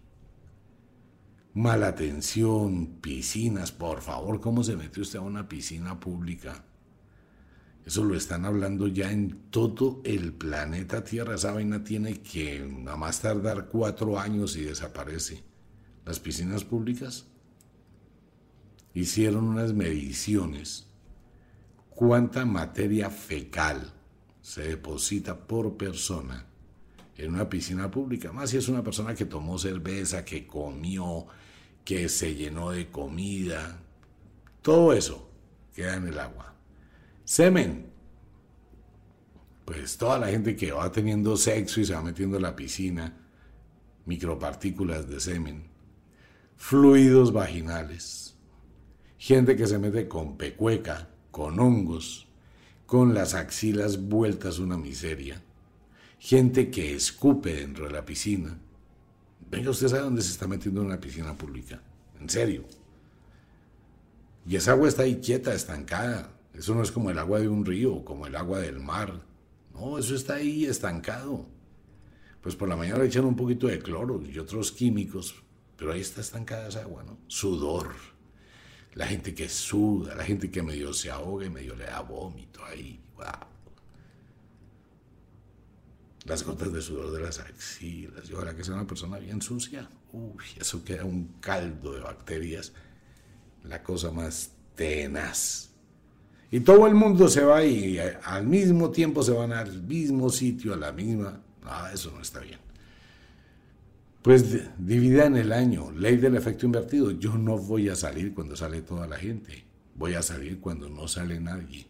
mala 1.54 1.90
atención, 1.90 2.98
piscinas, 3.00 3.72
por 3.72 4.02
favor, 4.02 4.42
¿cómo 4.42 4.64
se 4.64 4.76
metió 4.76 5.04
usted 5.04 5.20
a 5.20 5.22
una 5.22 5.48
piscina 5.48 6.00
pública? 6.00 6.66
Eso 7.86 8.04
lo 8.04 8.16
están 8.16 8.46
hablando 8.46 8.88
ya 8.88 9.12
en 9.12 9.50
todo 9.50 10.02
el 10.06 10.34
planeta 10.34 11.04
Tierra. 11.04 11.36
Esa 11.36 11.52
vaina 11.52 11.84
tiene 11.84 12.22
que 12.22 12.66
nada 12.66 12.96
más 12.96 13.20
tardar 13.22 13.68
cuatro 13.68 14.18
años 14.18 14.56
y 14.56 14.62
desaparece. 14.62 15.44
Las 16.06 16.20
piscinas 16.20 16.64
públicas 16.64 17.28
hicieron 18.94 19.46
unas 19.46 19.74
mediciones. 19.74 20.88
¿Cuánta 21.90 22.46
materia 22.46 23.10
fecal 23.10 23.94
se 24.42 24.64
deposita 24.64 25.48
por 25.48 25.78
persona 25.78 26.46
en 27.18 27.34
una 27.34 27.50
piscina 27.50 27.90
pública? 27.90 28.32
Más 28.32 28.50
si 28.50 28.58
es 28.58 28.68
una 28.68 28.84
persona 28.84 29.16
que 29.16 29.26
tomó 29.26 29.58
cerveza, 29.58 30.26
que 30.26 30.48
comió, 30.48 31.28
que 31.86 32.10
se 32.10 32.36
llenó 32.36 32.72
de 32.72 32.90
comida. 32.90 33.80
Todo 34.62 34.94
eso 34.94 35.30
queda 35.74 35.96
en 35.96 36.08
el 36.08 36.20
agua. 36.20 36.54
Semen. 37.24 37.92
Pues 39.66 39.98
toda 39.98 40.20
la 40.20 40.28
gente 40.28 40.56
que 40.56 40.74
va 40.74 40.92
teniendo 40.92 41.38
sexo 41.38 41.80
y 41.80 41.86
se 41.86 41.94
va 41.94 42.02
metiendo 42.02 42.36
en 42.36 42.44
la 42.44 42.56
piscina, 42.56 43.16
micropartículas 44.06 45.08
de 45.08 45.22
semen, 45.22 45.64
fluidos 46.58 47.32
vaginales, 47.32 48.33
gente 49.24 49.56
que 49.56 49.68
se 49.68 49.80
mete 49.80 50.10
con 50.10 50.36
pecueca, 50.36 51.08
con 51.32 51.58
hongos, 51.58 52.28
con 52.86 53.14
las 53.14 53.36
axilas 53.36 54.10
vueltas 54.10 54.60
una 54.60 54.76
miseria, 54.76 55.42
gente 56.20 56.70
que 56.70 56.94
escupe 56.94 57.56
dentro 57.56 57.86
de 57.86 57.94
la 57.94 58.04
piscina. 58.04 58.60
Venga, 59.50 59.70
usted 59.70 59.88
sabe 59.88 60.02
dónde 60.02 60.22
se 60.22 60.32
está 60.32 60.46
metiendo 60.46 60.82
en 60.82 60.88
una 60.88 61.00
piscina 61.00 61.38
pública, 61.38 61.82
en 62.20 62.30
serio. 62.30 62.66
Y 64.46 64.58
esa 64.58 64.74
agua 64.74 64.90
está 64.90 65.04
ahí 65.04 65.22
quieta, 65.22 65.54
estancada. 65.54 66.34
Eso 66.54 66.76
no 66.76 66.84
es 66.84 66.92
como 66.92 67.10
el 67.10 67.18
agua 67.18 67.40
de 67.40 67.48
un 67.48 67.66
río, 67.66 68.04
como 68.04 68.28
el 68.28 68.36
agua 68.36 68.60
del 68.60 68.82
mar. 68.82 69.22
No, 69.74 69.98
eso 69.98 70.16
está 70.16 70.34
ahí 70.34 70.66
estancado. 70.66 71.46
Pues 72.42 72.58
por 72.58 72.68
la 72.68 72.76
mañana 72.76 73.00
le 73.00 73.06
echan 73.06 73.24
un 73.24 73.38
poquito 73.38 73.68
de 73.68 73.80
cloro 73.80 74.22
y 74.22 74.38
otros 74.38 74.74
químicos, 74.74 75.34
pero 75.78 75.94
ahí 75.94 76.02
está 76.02 76.20
estancada 76.20 76.68
esa 76.68 76.82
agua, 76.82 77.04
¿no? 77.04 77.20
Sudor. 77.28 78.13
La 78.96 79.08
gente 79.08 79.34
que 79.34 79.50
suda, 79.50 80.16
la 80.16 80.24
gente 80.24 80.52
que 80.52 80.62
medio 80.62 80.94
se 80.94 81.10
ahoga 81.10 81.46
y 81.46 81.50
medio 81.50 81.76
le 81.76 81.86
da 81.86 82.02
vómito 82.02 82.64
ahí. 82.66 83.00
Wow. 83.16 83.26
Las 86.26 86.44
gotas 86.44 86.72
de 86.72 86.82
sudor 86.82 87.12
de 87.12 87.22
las 87.22 87.40
axilas. 87.40 88.30
Y 88.30 88.34
ahora 88.34 88.56
que 88.56 88.64
sea 88.64 88.76
una 88.76 88.88
persona 88.88 89.18
bien 89.18 89.42
sucia, 89.42 89.90
uy, 90.12 90.44
eso 90.60 90.84
queda 90.84 91.06
un 91.06 91.36
caldo 91.40 91.94
de 91.94 92.02
bacterias. 92.02 92.72
La 93.64 93.82
cosa 93.82 94.12
más 94.12 94.52
tenaz. 94.76 95.70
Y 96.52 96.60
todo 96.60 96.86
el 96.86 96.94
mundo 96.94 97.28
se 97.30 97.42
va 97.42 97.64
y 97.64 97.98
al 97.98 98.46
mismo 98.46 98.92
tiempo 98.92 99.24
se 99.24 99.32
van 99.32 99.54
al 99.54 99.82
mismo 99.82 100.30
sitio, 100.30 100.76
a 100.76 100.78
la 100.78 100.92
misma. 100.92 101.42
Ah, 101.64 101.90
eso 101.92 102.12
no 102.12 102.22
está 102.22 102.42
bien. 102.42 102.60
Pues 104.24 104.46
en 104.54 105.36
el 105.36 105.52
año, 105.52 105.92
ley 105.92 106.16
del 106.16 106.38
efecto 106.38 106.66
invertido. 106.66 107.12
Yo 107.12 107.38
no 107.38 107.58
voy 107.58 107.90
a 107.90 107.96
salir 107.96 108.34
cuando 108.34 108.56
sale 108.56 108.82
toda 108.82 109.06
la 109.06 109.18
gente. 109.18 109.66
Voy 109.96 110.14
a 110.14 110.22
salir 110.22 110.62
cuando 110.62 110.90
no 110.90 111.10
sale 111.10 111.42
nadie. 111.42 111.88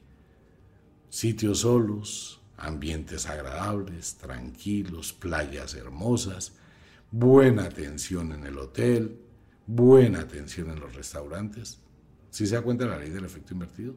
Sitios 1.10 1.60
solos, 1.60 2.41
ambientes 2.58 3.28
agradables, 3.28 4.15
tranquilos, 4.15 5.13
playas 5.13 5.76
hermosas, 5.76 6.54
buena 7.12 7.65
atención 7.65 8.32
en 8.32 8.46
el 8.46 8.58
hotel, 8.58 9.19
buena 9.67 10.22
atención 10.22 10.72
en 10.72 10.80
los 10.80 10.96
restaurantes. 10.96 11.82
¿Sí 12.32 12.48
se 12.48 12.56
da 12.56 12.63
cuenta 12.63 12.86
de 12.86 12.89
la 12.89 12.98
ley 12.98 13.12
del 13.12 13.26
efecto 13.26 13.54
invertido? 13.54 13.93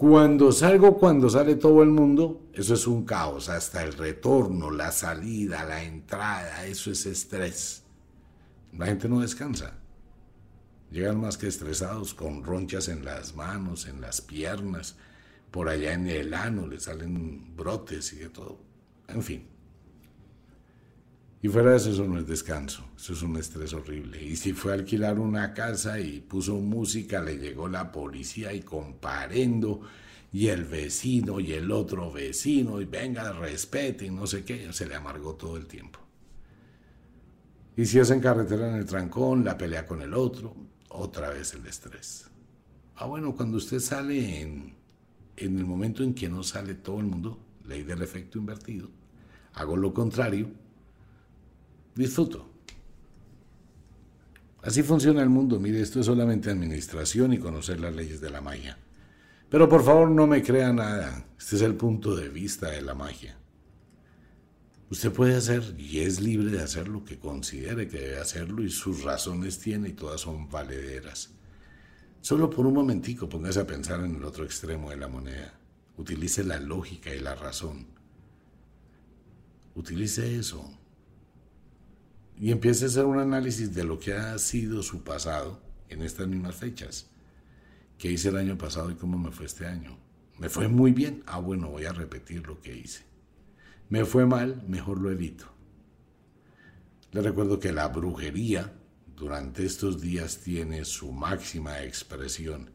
Cuando 0.00 0.50
salgo, 0.50 0.96
cuando 0.96 1.28
sale 1.28 1.56
todo 1.56 1.82
el 1.82 1.90
mundo, 1.90 2.48
eso 2.54 2.72
es 2.72 2.86
un 2.86 3.04
caos, 3.04 3.50
hasta 3.50 3.82
el 3.82 3.92
retorno, 3.92 4.70
la 4.70 4.92
salida, 4.92 5.62
la 5.66 5.84
entrada, 5.84 6.64
eso 6.64 6.90
es 6.90 7.04
estrés. 7.04 7.82
La 8.72 8.86
gente 8.86 9.10
no 9.10 9.20
descansa. 9.20 9.74
Llegan 10.90 11.20
más 11.20 11.36
que 11.36 11.48
estresados, 11.48 12.14
con 12.14 12.42
ronchas 12.42 12.88
en 12.88 13.04
las 13.04 13.36
manos, 13.36 13.86
en 13.86 14.00
las 14.00 14.22
piernas, 14.22 14.96
por 15.50 15.68
allá 15.68 15.92
en 15.92 16.08
el 16.08 16.32
ano, 16.32 16.66
le 16.66 16.80
salen 16.80 17.54
brotes 17.54 18.14
y 18.14 18.20
de 18.20 18.30
todo. 18.30 18.58
En 19.06 19.22
fin. 19.22 19.46
Y 21.42 21.48
fuera 21.48 21.70
de 21.70 21.78
eso, 21.78 21.90
eso 21.90 22.06
no 22.06 22.18
es 22.18 22.26
descanso, 22.26 22.84
eso 22.96 23.14
es 23.14 23.22
un 23.22 23.36
estrés 23.36 23.72
horrible. 23.72 24.22
Y 24.22 24.36
si 24.36 24.52
fue 24.52 24.72
a 24.72 24.74
alquilar 24.74 25.18
una 25.18 25.54
casa 25.54 25.98
y 25.98 26.20
puso 26.20 26.56
música, 26.56 27.22
le 27.22 27.38
llegó 27.38 27.66
la 27.66 27.90
policía 27.90 28.52
y 28.52 28.60
comparendo, 28.60 29.80
y 30.32 30.48
el 30.48 30.64
vecino 30.64 31.40
y 31.40 31.52
el 31.52 31.70
otro 31.72 32.12
vecino, 32.12 32.80
y 32.80 32.84
venga, 32.84 33.32
respete 33.32 34.06
y 34.06 34.10
no 34.10 34.26
sé 34.26 34.44
qué, 34.44 34.70
se 34.72 34.86
le 34.86 34.94
amargó 34.94 35.34
todo 35.34 35.56
el 35.56 35.66
tiempo. 35.66 35.98
Y 37.74 37.86
si 37.86 37.98
es 37.98 38.10
en 38.10 38.20
carretera 38.20 38.68
en 38.68 38.74
el 38.74 38.84
trancón, 38.84 39.42
la 39.42 39.56
pelea 39.56 39.86
con 39.86 40.02
el 40.02 40.12
otro, 40.12 40.54
otra 40.90 41.30
vez 41.30 41.54
el 41.54 41.66
estrés. 41.66 42.28
Ah, 42.96 43.06
bueno, 43.06 43.34
cuando 43.34 43.56
usted 43.56 43.80
sale 43.80 44.42
en, 44.42 44.74
en 45.38 45.58
el 45.58 45.64
momento 45.64 46.02
en 46.02 46.12
que 46.12 46.28
no 46.28 46.42
sale 46.42 46.74
todo 46.74 47.00
el 47.00 47.06
mundo, 47.06 47.38
ley 47.66 47.82
del 47.82 48.02
efecto 48.02 48.38
invertido, 48.38 48.90
hago 49.54 49.78
lo 49.78 49.94
contrario, 49.94 50.50
disfruto. 51.94 52.50
Así 54.62 54.82
funciona 54.82 55.22
el 55.22 55.30
mundo. 55.30 55.58
Mire, 55.58 55.80
esto 55.80 56.00
es 56.00 56.06
solamente 56.06 56.50
administración 56.50 57.32
y 57.32 57.38
conocer 57.38 57.80
las 57.80 57.94
leyes 57.94 58.20
de 58.20 58.30
la 58.30 58.40
magia. 58.40 58.78
Pero 59.48 59.68
por 59.68 59.82
favor 59.82 60.10
no 60.10 60.26
me 60.26 60.42
crea 60.42 60.72
nada. 60.72 61.26
Este 61.38 61.56
es 61.56 61.62
el 61.62 61.74
punto 61.74 62.14
de 62.14 62.28
vista 62.28 62.70
de 62.70 62.82
la 62.82 62.94
magia. 62.94 63.36
Usted 64.90 65.12
puede 65.12 65.36
hacer 65.36 65.74
y 65.78 66.00
es 66.00 66.20
libre 66.20 66.50
de 66.50 66.62
hacer 66.62 66.88
lo 66.88 67.04
que 67.04 67.18
considere 67.18 67.88
que 67.88 68.00
debe 68.00 68.18
hacerlo 68.18 68.62
y 68.62 68.70
sus 68.70 69.02
razones 69.02 69.58
tiene 69.58 69.90
y 69.90 69.92
todas 69.92 70.20
son 70.20 70.48
valederas. 70.48 71.30
Solo 72.20 72.50
por 72.50 72.66
un 72.66 72.74
momentico 72.74 73.28
póngase 73.28 73.60
a 73.60 73.66
pensar 73.66 74.04
en 74.04 74.16
el 74.16 74.24
otro 74.24 74.44
extremo 74.44 74.90
de 74.90 74.96
la 74.96 75.08
moneda. 75.08 75.54
Utilice 75.96 76.44
la 76.44 76.58
lógica 76.58 77.14
y 77.14 77.20
la 77.20 77.34
razón. 77.34 77.86
Utilice 79.74 80.36
eso 80.36 80.79
y 82.40 82.52
empiece 82.52 82.86
a 82.86 82.88
hacer 82.88 83.04
un 83.04 83.18
análisis 83.18 83.74
de 83.74 83.84
lo 83.84 83.98
que 83.98 84.14
ha 84.14 84.38
sido 84.38 84.82
su 84.82 85.04
pasado 85.04 85.60
en 85.90 86.00
estas 86.00 86.26
mismas 86.26 86.56
fechas. 86.56 87.10
¿Qué 87.98 88.10
hice 88.10 88.30
el 88.30 88.38
año 88.38 88.56
pasado 88.56 88.90
y 88.90 88.94
cómo 88.94 89.18
me 89.18 89.30
fue 89.30 89.44
este 89.44 89.66
año? 89.66 89.98
¿Me 90.38 90.48
fue 90.48 90.66
muy 90.66 90.92
bien? 90.92 91.22
Ah, 91.26 91.38
bueno, 91.38 91.68
voy 91.68 91.84
a 91.84 91.92
repetir 91.92 92.46
lo 92.46 92.58
que 92.58 92.74
hice. 92.74 93.02
¿Me 93.90 94.06
fue 94.06 94.24
mal? 94.24 94.64
Mejor 94.66 95.02
lo 95.02 95.10
evito. 95.10 95.44
Le 97.12 97.20
recuerdo 97.20 97.60
que 97.60 97.74
la 97.74 97.88
brujería 97.88 98.72
durante 99.14 99.66
estos 99.66 100.00
días 100.00 100.38
tiene 100.38 100.86
su 100.86 101.12
máxima 101.12 101.82
expresión. 101.82 102.70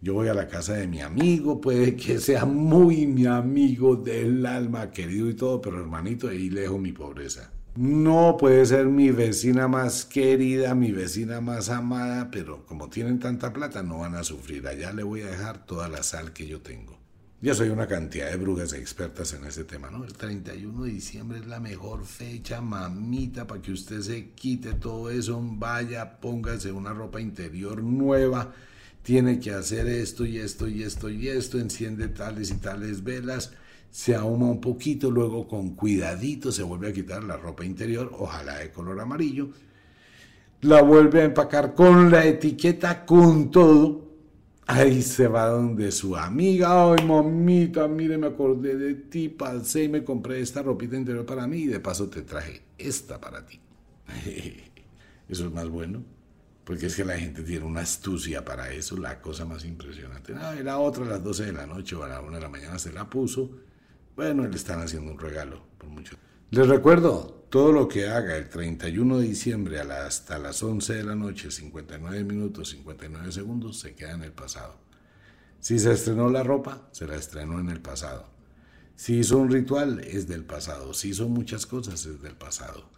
Yo 0.00 0.14
voy 0.14 0.28
a 0.28 0.34
la 0.34 0.48
casa 0.48 0.72
de 0.72 0.86
mi 0.86 1.02
amigo, 1.02 1.60
puede 1.60 1.96
que 1.96 2.18
sea 2.18 2.46
muy 2.46 3.06
mi 3.06 3.26
amigo 3.26 3.94
del 3.96 4.46
alma 4.46 4.90
querido 4.90 5.28
y 5.28 5.34
todo, 5.34 5.60
pero 5.60 5.78
hermanito, 5.80 6.28
ahí 6.28 6.48
lejos 6.48 6.80
mi 6.80 6.92
pobreza. 6.92 7.52
No 7.76 8.38
puede 8.38 8.64
ser 8.64 8.86
mi 8.86 9.10
vecina 9.10 9.68
más 9.68 10.06
querida, 10.06 10.74
mi 10.74 10.92
vecina 10.92 11.42
más 11.42 11.68
amada, 11.68 12.30
pero 12.30 12.64
como 12.64 12.88
tienen 12.88 13.20
tanta 13.20 13.52
plata 13.52 13.82
no 13.82 13.98
van 13.98 14.14
a 14.14 14.24
sufrir. 14.24 14.66
Allá 14.66 14.94
le 14.94 15.02
voy 15.02 15.20
a 15.20 15.26
dejar 15.26 15.66
toda 15.66 15.86
la 15.86 16.02
sal 16.02 16.32
que 16.32 16.46
yo 16.46 16.62
tengo. 16.62 16.98
Yo 17.42 17.54
soy 17.54 17.68
una 17.68 17.86
cantidad 17.86 18.30
de 18.30 18.38
brujas 18.38 18.72
expertas 18.72 19.34
en 19.34 19.44
ese 19.44 19.64
tema, 19.64 19.90
¿no? 19.90 20.04
El 20.04 20.14
31 20.14 20.84
de 20.84 20.90
diciembre 20.90 21.38
es 21.38 21.46
la 21.46 21.60
mejor 21.60 22.06
fecha, 22.06 22.62
mamita, 22.62 23.46
para 23.46 23.60
que 23.60 23.72
usted 23.72 24.00
se 24.00 24.30
quite 24.30 24.72
todo 24.72 25.10
eso, 25.10 25.38
vaya, 25.42 26.18
póngase 26.18 26.72
una 26.72 26.94
ropa 26.94 27.20
interior 27.20 27.82
nueva, 27.82 28.54
tiene 29.02 29.38
que 29.38 29.50
hacer 29.50 29.86
esto 29.86 30.24
y 30.24 30.38
esto 30.38 30.66
y 30.66 30.82
esto 30.82 31.10
y 31.10 31.28
esto, 31.28 31.58
enciende 31.58 32.08
tales 32.08 32.50
y 32.50 32.54
tales 32.54 33.04
velas 33.04 33.52
se 33.96 34.14
ahuma 34.14 34.44
un 34.44 34.60
poquito, 34.60 35.10
luego 35.10 35.48
con 35.48 35.74
cuidadito 35.74 36.52
se 36.52 36.62
vuelve 36.62 36.90
a 36.90 36.92
quitar 36.92 37.24
la 37.24 37.38
ropa 37.38 37.64
interior, 37.64 38.12
ojalá 38.18 38.58
de 38.58 38.70
color 38.70 39.00
amarillo, 39.00 39.48
la 40.60 40.82
vuelve 40.82 41.22
a 41.22 41.24
empacar 41.24 41.72
con 41.72 42.10
la 42.10 42.26
etiqueta, 42.26 43.06
con 43.06 43.50
todo, 43.50 44.04
ahí 44.66 45.00
se 45.00 45.28
va 45.28 45.46
donde 45.46 45.90
su 45.92 46.14
amiga, 46.14 46.92
ay 46.92 47.06
mamita, 47.06 47.88
mire, 47.88 48.18
me 48.18 48.26
acordé 48.26 48.76
de 48.76 48.96
ti, 48.96 49.30
pasé 49.30 49.84
y 49.84 49.88
me 49.88 50.04
compré 50.04 50.42
esta 50.42 50.60
ropita 50.60 50.94
interior 50.94 51.24
para 51.24 51.46
mí 51.46 51.60
y 51.60 51.66
de 51.66 51.80
paso 51.80 52.10
te 52.10 52.20
traje 52.20 52.64
esta 52.76 53.18
para 53.18 53.46
ti. 53.46 53.58
Eso 55.26 55.46
es 55.46 55.52
más 55.52 55.70
bueno. 55.70 56.04
Porque 56.64 56.86
es 56.86 56.96
que 56.96 57.04
la 57.04 57.16
gente 57.16 57.42
tiene 57.44 57.64
una 57.64 57.82
astucia 57.82 58.44
para 58.44 58.72
eso, 58.72 58.96
la 58.96 59.20
cosa 59.20 59.44
más 59.44 59.64
impresionante. 59.64 60.34
Ah, 60.34 60.52
la 60.64 60.78
otra 60.78 61.04
a 61.04 61.08
las 61.08 61.22
12 61.22 61.46
de 61.46 61.52
la 61.52 61.64
noche 61.64 61.94
o 61.94 62.02
a 62.02 62.08
la 62.08 62.20
1 62.20 62.32
de 62.32 62.40
la 62.40 62.48
mañana 62.48 62.76
se 62.80 62.92
la 62.92 63.08
puso 63.08 63.52
bueno, 64.16 64.48
le 64.48 64.56
están 64.56 64.80
haciendo 64.80 65.12
un 65.12 65.18
regalo 65.18 65.60
por 65.78 65.90
mucho. 65.90 66.16
Les 66.50 66.66
recuerdo, 66.66 67.44
todo 67.50 67.70
lo 67.72 67.86
que 67.86 68.08
haga 68.08 68.36
el 68.36 68.48
31 68.48 69.18
de 69.18 69.28
diciembre 69.28 69.80
hasta 69.80 70.38
las 70.38 70.62
11 70.62 70.94
de 70.94 71.04
la 71.04 71.14
noche, 71.14 71.50
59 71.50 72.24
minutos 72.24 72.70
59 72.70 73.30
segundos, 73.30 73.78
se 73.78 73.94
queda 73.94 74.12
en 74.12 74.22
el 74.22 74.32
pasado. 74.32 74.76
Si 75.60 75.78
se 75.78 75.92
estrenó 75.92 76.30
la 76.30 76.42
ropa, 76.42 76.88
se 76.92 77.06
la 77.06 77.16
estrenó 77.16 77.60
en 77.60 77.68
el 77.68 77.80
pasado. 77.80 78.28
Si 78.94 79.18
hizo 79.18 79.38
un 79.38 79.50
ritual, 79.50 80.00
es 80.00 80.26
del 80.26 80.44
pasado. 80.44 80.94
Si 80.94 81.10
hizo 81.10 81.28
muchas 81.28 81.66
cosas, 81.66 82.06
es 82.06 82.22
del 82.22 82.34
pasado. 82.34 82.88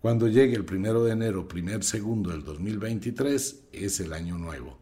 Cuando 0.00 0.28
llegue 0.28 0.56
el 0.56 0.64
primero 0.64 1.04
de 1.04 1.12
enero, 1.12 1.48
primer 1.48 1.84
segundo 1.84 2.30
del 2.30 2.44
2023, 2.44 3.64
es 3.72 4.00
el 4.00 4.12
año 4.12 4.36
nuevo. 4.36 4.78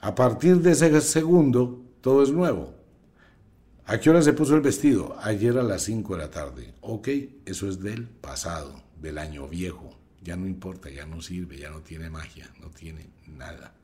A 0.00 0.14
partir 0.14 0.60
de 0.60 0.72
ese 0.72 1.00
segundo, 1.00 1.82
todo 2.00 2.22
es 2.22 2.30
nuevo. 2.30 2.74
¿A 3.90 3.98
qué 3.98 4.08
hora 4.08 4.22
se 4.22 4.32
puso 4.32 4.54
el 4.54 4.60
vestido? 4.60 5.16
Ayer 5.20 5.58
a 5.58 5.64
las 5.64 5.82
5 5.82 6.14
de 6.14 6.22
la 6.22 6.30
tarde. 6.30 6.74
Ok, 6.80 7.08
eso 7.44 7.68
es 7.68 7.80
del 7.80 8.06
pasado, 8.06 8.80
del 9.02 9.18
año 9.18 9.48
viejo. 9.48 9.98
Ya 10.22 10.36
no 10.36 10.46
importa, 10.46 10.88
ya 10.90 11.06
no 11.06 11.20
sirve, 11.20 11.58
ya 11.58 11.70
no 11.70 11.80
tiene 11.80 12.08
magia, 12.08 12.48
no 12.60 12.70
tiene 12.70 13.10
nada. 13.26 13.74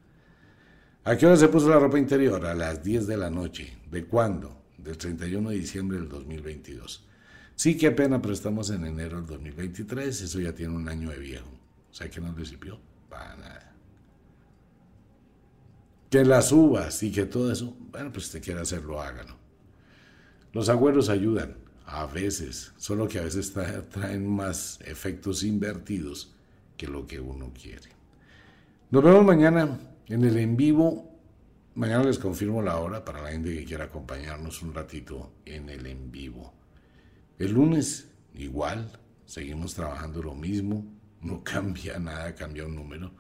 ¿A 1.03 1.17
qué 1.17 1.27
hora 1.27 1.37
se 1.37 1.49
puso 1.49 1.69
la 1.69 1.81
ropa 1.81 1.99
interior? 1.99 2.47
A 2.47 2.55
las 2.55 2.85
10 2.85 3.09
de 3.09 3.17
la 3.17 3.31
noche. 3.31 3.79
¿De 3.91 4.05
cuándo? 4.05 4.63
Del 4.79 4.97
31 4.97 5.51
de 5.51 5.57
diciembre 5.57 5.99
del 5.99 6.09
2022. 6.09 7.05
Sí, 7.57 7.77
qué 7.77 7.91
pena, 7.91 8.23
pero 8.23 8.33
estamos 8.33 8.71
en 8.71 8.87
enero 8.87 9.17
del 9.17 9.27
2023, 9.27 10.21
eso 10.21 10.39
ya 10.39 10.55
tiene 10.55 10.77
un 10.77 10.89
año 10.89 11.11
de 11.11 11.19
viejo. 11.19 11.51
O 11.91 11.93
sea, 11.93 12.09
que 12.09 12.21
no 12.21 12.33
le 12.33 12.47
sirvió 12.47 12.79
para 13.11 13.35
nada. 13.35 13.75
Que 16.09 16.25
las 16.25 16.53
uvas 16.53 17.03
y 17.03 17.11
que 17.11 17.25
todo 17.27 17.51
eso, 17.51 17.77
bueno, 17.91 18.13
pues 18.13 18.27
si 18.27 18.35
te 18.35 18.41
quiere 18.41 18.61
hacerlo, 18.61 19.03
hágalo. 19.03 19.45
Los 20.57 20.71
agüeros 20.71 21.11
ayudan, 21.11 21.55
a 21.85 22.07
veces, 22.07 22.73
solo 22.79 23.09
que 23.09 23.19
a 23.19 23.25
veces 23.25 23.53
traen 23.91 24.27
más 24.27 24.81
efectos 24.87 25.43
invertidos 25.43 26.33
que 26.79 26.87
lo 26.87 27.07
que 27.07 27.21
uno 27.21 27.53
quiere. 27.53 27.91
Nos 28.91 29.05
vemos 29.05 29.23
mañana 29.23 29.79
en 30.07 30.25
el 30.25 30.39
en 30.39 30.57
vivo. 30.57 31.15
Mañana 31.75 32.05
les 32.05 32.19
confirmo 32.19 32.63
la 32.63 32.79
hora 32.79 33.05
para 33.05 33.21
la 33.21 33.33
gente 33.33 33.55
que 33.55 33.67
quiera 33.67 33.85
acompañarnos 33.85 34.63
un 34.63 34.73
ratito 34.73 35.31
en 35.45 35.69
el 35.69 35.87
en 35.87 36.11
vivo. 36.11 36.55
El 37.39 37.53
lunes, 37.53 38.09
igual, 38.35 38.91
seguimos 39.27 39.75
trabajando 39.75 40.23
lo 40.23 40.35
mismo, 40.35 40.87
no 41.21 41.45
cambia 41.45 41.99
nada, 41.99 42.35
cambia 42.35 42.65
un 42.65 42.77
número, 42.77 43.13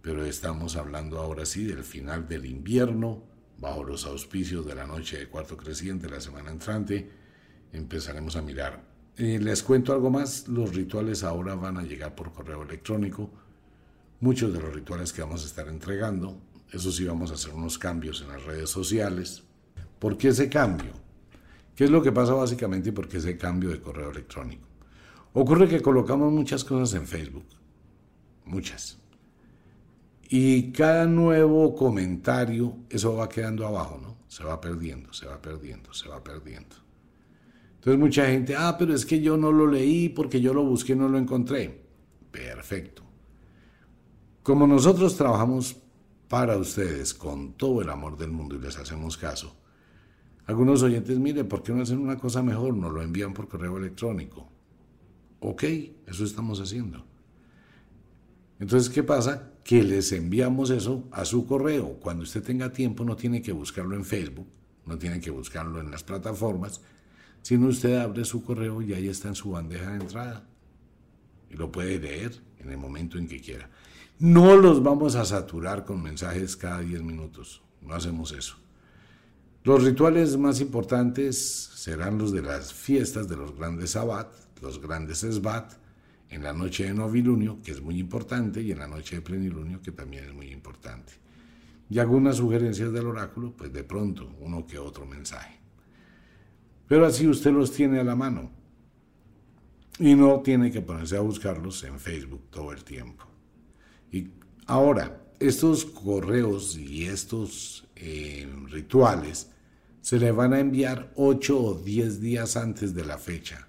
pero 0.00 0.24
estamos 0.24 0.76
hablando 0.76 1.18
ahora 1.18 1.44
sí 1.44 1.64
del 1.64 1.84
final 1.84 2.26
del 2.26 2.46
invierno 2.46 3.35
bajo 3.58 3.84
los 3.84 4.04
auspicios 4.06 4.66
de 4.66 4.74
la 4.74 4.86
noche 4.86 5.18
de 5.18 5.28
cuarto 5.28 5.56
creciente 5.56 6.08
la 6.08 6.20
semana 6.20 6.50
entrante, 6.50 7.10
empezaremos 7.72 8.36
a 8.36 8.42
mirar. 8.42 8.82
Eh, 9.16 9.38
les 9.40 9.62
cuento 9.62 9.92
algo 9.92 10.10
más, 10.10 10.46
los 10.48 10.74
rituales 10.74 11.24
ahora 11.24 11.54
van 11.54 11.78
a 11.78 11.82
llegar 11.82 12.14
por 12.14 12.32
correo 12.32 12.62
electrónico, 12.62 13.30
muchos 14.20 14.52
de 14.52 14.60
los 14.60 14.74
rituales 14.74 15.12
que 15.12 15.22
vamos 15.22 15.42
a 15.42 15.46
estar 15.46 15.68
entregando, 15.68 16.38
eso 16.72 16.92
sí 16.92 17.04
vamos 17.04 17.30
a 17.30 17.34
hacer 17.34 17.54
unos 17.54 17.78
cambios 17.78 18.20
en 18.22 18.28
las 18.28 18.44
redes 18.44 18.68
sociales. 18.68 19.42
¿Por 19.98 20.18
qué 20.18 20.28
ese 20.28 20.48
cambio? 20.48 20.92
¿Qué 21.74 21.84
es 21.84 21.90
lo 21.90 22.02
que 22.02 22.12
pasa 22.12 22.34
básicamente 22.34 22.90
y 22.90 22.92
por 22.92 23.08
qué 23.08 23.18
ese 23.18 23.38
cambio 23.38 23.70
de 23.70 23.80
correo 23.80 24.10
electrónico? 24.10 24.66
Ocurre 25.32 25.68
que 25.68 25.80
colocamos 25.80 26.32
muchas 26.32 26.64
cosas 26.64 26.94
en 26.94 27.06
Facebook, 27.06 27.46
muchas. 28.44 28.98
Y 30.28 30.72
cada 30.72 31.06
nuevo 31.06 31.74
comentario, 31.74 32.76
eso 32.90 33.14
va 33.14 33.28
quedando 33.28 33.66
abajo, 33.66 33.98
¿no? 34.02 34.16
Se 34.28 34.42
va 34.42 34.60
perdiendo, 34.60 35.12
se 35.12 35.26
va 35.26 35.40
perdiendo, 35.40 35.92
se 35.94 36.08
va 36.08 36.22
perdiendo. 36.22 36.76
Entonces 37.76 38.00
mucha 38.00 38.26
gente, 38.26 38.56
ah, 38.56 38.76
pero 38.76 38.92
es 38.92 39.06
que 39.06 39.20
yo 39.20 39.36
no 39.36 39.52
lo 39.52 39.66
leí 39.66 40.08
porque 40.08 40.40
yo 40.40 40.52
lo 40.52 40.64
busqué 40.64 40.94
y 40.94 40.96
no 40.96 41.08
lo 41.08 41.18
encontré. 41.18 41.80
Perfecto. 42.32 43.02
Como 44.42 44.66
nosotros 44.66 45.16
trabajamos 45.16 45.76
para 46.28 46.56
ustedes 46.56 47.14
con 47.14 47.52
todo 47.52 47.82
el 47.82 47.90
amor 47.90 48.16
del 48.16 48.32
mundo 48.32 48.56
y 48.56 48.60
les 48.60 48.76
hacemos 48.76 49.16
caso, 49.16 49.54
algunos 50.46 50.82
oyentes, 50.82 51.18
mire, 51.18 51.44
¿por 51.44 51.62
qué 51.62 51.72
no 51.72 51.82
hacen 51.82 51.98
una 51.98 52.16
cosa 52.16 52.42
mejor? 52.42 52.74
Nos 52.74 52.92
lo 52.92 53.02
envían 53.02 53.32
por 53.32 53.48
correo 53.48 53.76
electrónico. 53.78 54.48
Ok, 55.40 55.64
eso 56.06 56.24
estamos 56.24 56.60
haciendo. 56.60 57.04
Entonces, 58.58 58.88
¿qué 58.88 59.02
pasa? 59.02 59.52
Que 59.66 59.82
les 59.82 60.12
enviamos 60.12 60.70
eso 60.70 61.08
a 61.10 61.24
su 61.24 61.44
correo. 61.44 61.98
Cuando 61.98 62.22
usted 62.22 62.40
tenga 62.40 62.72
tiempo 62.72 63.04
no 63.04 63.16
tiene 63.16 63.42
que 63.42 63.50
buscarlo 63.50 63.96
en 63.96 64.04
Facebook, 64.04 64.46
no 64.84 64.96
tiene 64.96 65.20
que 65.20 65.32
buscarlo 65.32 65.80
en 65.80 65.90
las 65.90 66.04
plataformas, 66.04 66.80
sino 67.42 67.66
usted 67.66 67.96
abre 67.96 68.24
su 68.24 68.44
correo 68.44 68.80
y 68.80 68.92
ahí 68.92 69.08
está 69.08 69.26
en 69.26 69.34
su 69.34 69.50
bandeja 69.50 69.90
de 69.90 69.96
entrada. 69.96 70.46
Y 71.50 71.56
lo 71.56 71.72
puede 71.72 71.98
leer 71.98 72.40
en 72.60 72.70
el 72.70 72.78
momento 72.78 73.18
en 73.18 73.26
que 73.26 73.40
quiera. 73.40 73.68
No 74.20 74.56
los 74.56 74.84
vamos 74.84 75.16
a 75.16 75.24
saturar 75.24 75.84
con 75.84 76.00
mensajes 76.00 76.56
cada 76.56 76.78
10 76.78 77.02
minutos. 77.02 77.60
No 77.82 77.92
hacemos 77.94 78.30
eso. 78.30 78.54
Los 79.64 79.82
rituales 79.82 80.36
más 80.36 80.60
importantes 80.60 81.36
serán 81.74 82.18
los 82.18 82.30
de 82.30 82.42
las 82.42 82.72
fiestas 82.72 83.26
de 83.26 83.36
los 83.36 83.56
grandes 83.56 83.90
Sabbat, 83.90 84.32
los 84.62 84.80
grandes 84.80 85.24
Esbat, 85.24 85.72
en 86.36 86.42
la 86.42 86.52
noche 86.52 86.84
de 86.84 86.92
novilunio, 86.92 87.62
que 87.62 87.72
es 87.72 87.80
muy 87.80 87.98
importante, 87.98 88.60
y 88.60 88.70
en 88.70 88.78
la 88.78 88.86
noche 88.86 89.16
de 89.16 89.22
plenilunio, 89.22 89.80
que 89.80 89.90
también 89.90 90.26
es 90.26 90.34
muy 90.34 90.52
importante. 90.52 91.14
Y 91.88 91.98
algunas 91.98 92.36
sugerencias 92.36 92.92
del 92.92 93.06
oráculo, 93.06 93.54
pues 93.56 93.72
de 93.72 93.84
pronto 93.84 94.36
uno 94.40 94.66
que 94.66 94.78
otro 94.78 95.06
mensaje. 95.06 95.58
Pero 96.86 97.06
así 97.06 97.26
usted 97.26 97.52
los 97.52 97.72
tiene 97.72 98.00
a 98.00 98.04
la 98.04 98.14
mano. 98.14 98.50
Y 99.98 100.14
no 100.14 100.40
tiene 100.40 100.70
que 100.70 100.82
ponerse 100.82 101.16
a 101.16 101.20
buscarlos 101.20 101.82
en 101.84 101.98
Facebook 101.98 102.50
todo 102.50 102.70
el 102.70 102.84
tiempo. 102.84 103.24
Y 104.12 104.28
ahora, 104.66 105.22
estos 105.40 105.86
correos 105.86 106.76
y 106.76 107.06
estos 107.06 107.88
eh, 107.96 108.46
rituales 108.66 109.50
se 110.02 110.18
le 110.18 110.32
van 110.32 110.52
a 110.52 110.60
enviar 110.60 111.12
8 111.16 111.58
o 111.58 111.74
10 111.74 112.20
días 112.20 112.58
antes 112.58 112.94
de 112.94 113.06
la 113.06 113.16
fecha 113.16 113.65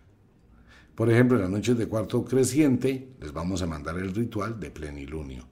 por 0.98 1.12
ejemplo, 1.12 1.38
en 1.38 1.43
las 1.43 1.52
noches 1.52 1.78
de 1.78 1.88
cuarto 1.88 2.26
creciente 2.26 3.14
les 3.22 3.32
vamos 3.32 3.62
a 3.62 3.68
mandar 3.68 4.00
el 4.00 4.16
ritual 4.16 4.60
de 4.60 4.72
plenilunio. 4.72 5.48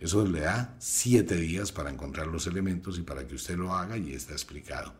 Eso 0.00 0.26
le 0.26 0.40
da 0.40 0.74
siete 0.80 1.36
días 1.36 1.70
para 1.70 1.88
encontrar 1.88 2.26
los 2.26 2.48
elementos 2.48 2.98
y 2.98 3.02
para 3.02 3.24
que 3.28 3.36
usted 3.36 3.56
lo 3.56 3.72
haga 3.72 3.96
y 3.96 4.12
está 4.12 4.32
explicado. 4.32 4.92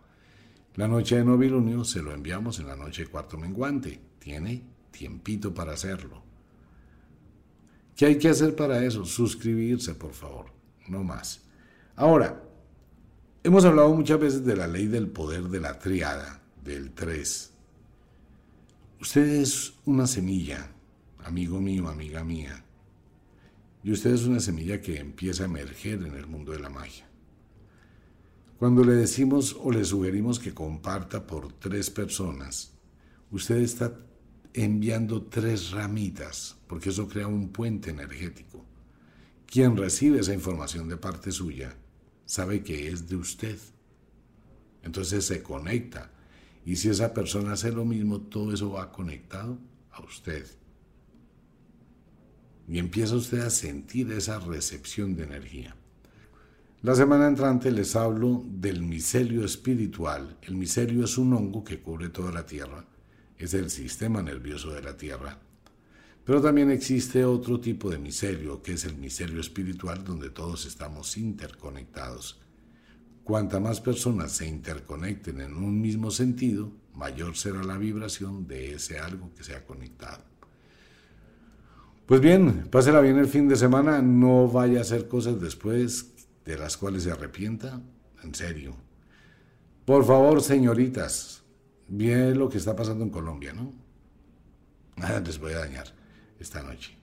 La 0.77 0.87
noche 0.87 1.17
de 1.17 1.25
novilunio 1.25 1.83
se 1.83 2.01
lo 2.01 2.12
enviamos 2.12 2.61
en 2.61 2.69
la 2.69 2.77
noche 2.77 3.03
de 3.03 3.09
cuarto 3.09 3.39
menguante. 3.39 4.01
Tiene 4.21 4.62
tiempito 4.93 5.53
para 5.53 5.73
hacerlo. 5.73 6.23
¿Qué 7.97 8.07
hay 8.07 8.19
que 8.19 8.29
hacer 8.29 8.55
para 8.55 8.85
eso? 8.85 9.05
Suscribirse, 9.05 9.97
por 9.97 10.12
favor. 10.12 10.47
No 10.87 11.03
más. 11.03 11.43
Ahora, 11.97 12.41
hemos 13.43 13.64
hablado 13.64 13.93
muchas 13.93 14.21
veces 14.21 14.45
de 14.47 14.55
la 14.55 14.69
ley 14.69 14.87
del 14.87 15.09
poder 15.09 15.49
de 15.49 15.59
la 15.59 15.77
triada, 15.81 16.41
del 16.62 16.93
3. 16.93 17.56
Usted 18.99 19.26
es 19.26 19.74
una 19.84 20.07
semilla, 20.07 20.70
amigo 21.22 21.61
mío, 21.61 21.88
amiga 21.88 22.24
mía, 22.24 22.64
y 23.84 23.92
usted 23.92 24.14
es 24.14 24.24
una 24.24 24.40
semilla 24.40 24.80
que 24.80 24.99
empieza 24.99 25.42
a 25.42 25.47
emerger 25.47 26.03
en 26.03 26.14
el 26.14 26.26
mundo 26.26 26.53
de 26.53 26.61
la 26.61 26.70
magia. 26.70 27.07
Cuando 28.59 28.82
le 28.84 28.94
decimos 28.94 29.55
o 29.61 29.70
le 29.70 29.84
sugerimos 29.84 30.38
que 30.38 30.55
comparta 30.55 31.26
por 31.26 31.53
tres 31.53 31.90
personas, 31.90 32.72
usted 33.30 33.59
está 33.59 34.01
enviando 34.55 35.24
tres 35.24 35.72
ramitas, 35.72 36.57
porque 36.66 36.88
eso 36.88 37.07
crea 37.07 37.26
un 37.26 37.51
puente 37.51 37.90
energético. 37.90 38.64
Quien 39.47 39.76
recibe 39.76 40.20
esa 40.20 40.32
información 40.32 40.88
de 40.88 40.97
parte 40.97 41.32
suya 41.32 41.76
sabe 42.24 42.62
que 42.62 42.88
es 42.88 43.07
de 43.07 43.16
usted. 43.16 43.59
Entonces 44.82 45.26
se 45.26 45.42
conecta 45.42 46.11
y 46.67 46.75
si 46.75 46.89
esa 46.89 47.14
persona 47.14 47.53
hace 47.53 47.71
lo 47.71 47.85
mismo, 47.85 48.21
todo 48.23 48.53
eso 48.53 48.73
va 48.73 48.91
conectado 48.91 49.57
a 49.93 50.03
usted. 50.03 50.45
Y 52.69 52.81
empieza 52.81 53.14
usted 53.14 53.39
a 53.39 53.51
sentir 53.51 54.11
esa 54.11 54.41
recepción 54.41 55.14
de 55.14 55.23
energía. 55.23 55.77
La 56.83 56.97
semana 56.97 57.29
entrante 57.29 57.71
les 57.71 57.95
hablo 57.95 58.43
del 58.45 58.83
micelio 58.83 59.45
espiritual. 59.45 60.39
El 60.43 60.57
micelio 60.57 61.05
es 61.05 61.17
un 61.17 61.33
hongo 61.35 61.62
que 61.62 61.79
cubre 61.79 62.09
toda 62.09 62.33
la 62.33 62.45
Tierra. 62.45 62.85
Es 63.39 63.55
el 63.55 63.71
sistema 63.71 64.21
nervioso 64.21 64.73
de 64.73 64.83
la 64.83 64.97
Tierra. 64.97 65.39
Pero 66.25 66.43
también 66.43 66.73
existe 66.73 67.25
otro 67.25 67.61
tipo 67.61 67.91
de 67.91 67.99
micelio, 67.99 68.61
que 68.61 68.73
es 68.73 68.85
el 68.85 68.97
micelio 68.97 69.41
espiritual, 69.41 70.03
donde 70.03 70.31
todos 70.31 70.67
estamos 70.67 71.17
interconectados. 71.17 72.41
Cuanta 73.27 73.59
más 73.59 73.81
personas 73.81 74.31
se 74.31 74.47
interconecten 74.47 75.41
en 75.41 75.57
un 75.57 75.81
mismo 75.81 76.12
sentido, 76.12 76.70
mayor 76.95 77.37
será 77.37 77.64
la 77.64 77.77
vibración 77.77 78.47
de 78.47 78.74
ese 78.74 79.01
algo 79.01 79.35
que 79.35 79.43
se 79.43 79.57
ha 79.57 79.66
conectado. 79.66 80.22
Pues 82.07 82.20
bien, 82.20 82.68
pásela 82.70 83.01
bien 83.01 83.18
el 83.18 83.27
fin 83.27 83.49
de 83.49 83.57
semana, 83.57 84.01
no 84.01 84.47
vaya 84.47 84.79
a 84.79 84.83
hacer 84.83 85.09
cosas 85.09 85.41
después 85.41 86.14
de 86.45 86.57
las 86.57 86.77
cuales 86.77 87.03
se 87.03 87.11
arrepienta, 87.11 87.81
en 88.22 88.33
serio. 88.33 88.77
Por 89.85 90.05
favor, 90.05 90.41
señoritas, 90.41 91.43
bien 91.89 92.39
lo 92.39 92.49
que 92.49 92.59
está 92.59 92.77
pasando 92.77 93.03
en 93.03 93.11
Colombia, 93.11 93.53
¿no? 93.53 93.72
Nada 94.95 95.18
les 95.18 95.41
voy 95.41 95.53
a 95.53 95.59
dañar 95.59 95.89
esta 96.39 96.62
noche. 96.62 96.97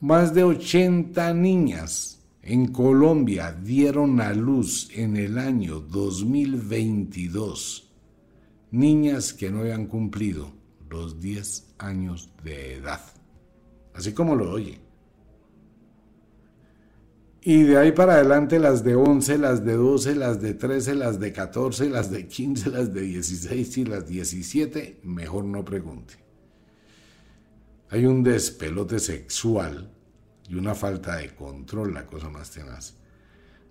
Más 0.00 0.34
de 0.34 0.44
80 0.44 1.32
niñas 1.32 2.17
en 2.48 2.68
Colombia 2.68 3.52
dieron 3.52 4.22
a 4.22 4.32
luz 4.32 4.88
en 4.94 5.18
el 5.18 5.36
año 5.36 5.80
2022. 5.80 7.92
Niñas 8.70 9.34
que 9.34 9.50
no 9.50 9.60
habían 9.60 9.86
cumplido 9.86 10.50
los 10.88 11.20
10 11.20 11.74
años 11.76 12.30
de 12.42 12.76
edad. 12.76 13.02
Así 13.92 14.14
como 14.14 14.34
lo 14.34 14.50
oye. 14.50 14.80
Y 17.42 17.64
de 17.64 17.76
ahí 17.76 17.92
para 17.92 18.14
adelante 18.14 18.58
las 18.58 18.82
de 18.82 18.94
11, 18.94 19.36
las 19.36 19.62
de 19.62 19.74
12, 19.74 20.14
las 20.14 20.40
de 20.40 20.54
13, 20.54 20.94
las 20.94 21.20
de 21.20 21.34
14, 21.34 21.90
las 21.90 22.10
de 22.10 22.26
15, 22.26 22.70
las 22.70 22.94
de 22.94 23.02
16 23.02 23.76
y 23.76 23.84
las 23.84 24.06
17, 24.06 25.00
mejor 25.02 25.44
no 25.44 25.66
pregunte. 25.66 26.14
Hay 27.90 28.06
un 28.06 28.22
despelote 28.22 29.00
sexual 29.00 29.97
y 30.48 30.54
una 30.54 30.74
falta 30.74 31.16
de 31.16 31.34
control, 31.34 31.94
la 31.94 32.06
cosa 32.06 32.28
más 32.28 32.50
tenaz. 32.50 32.94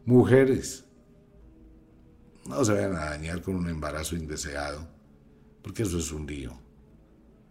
Mujeres, 0.06 0.86
no 2.48 2.64
se 2.64 2.74
vayan 2.74 2.96
a 2.96 3.06
dañar 3.10 3.42
con 3.42 3.56
un 3.56 3.68
embarazo 3.68 4.16
indeseado, 4.16 4.88
porque 5.62 5.84
eso 5.84 5.98
es 5.98 6.12
un 6.12 6.26
lío. 6.26 6.58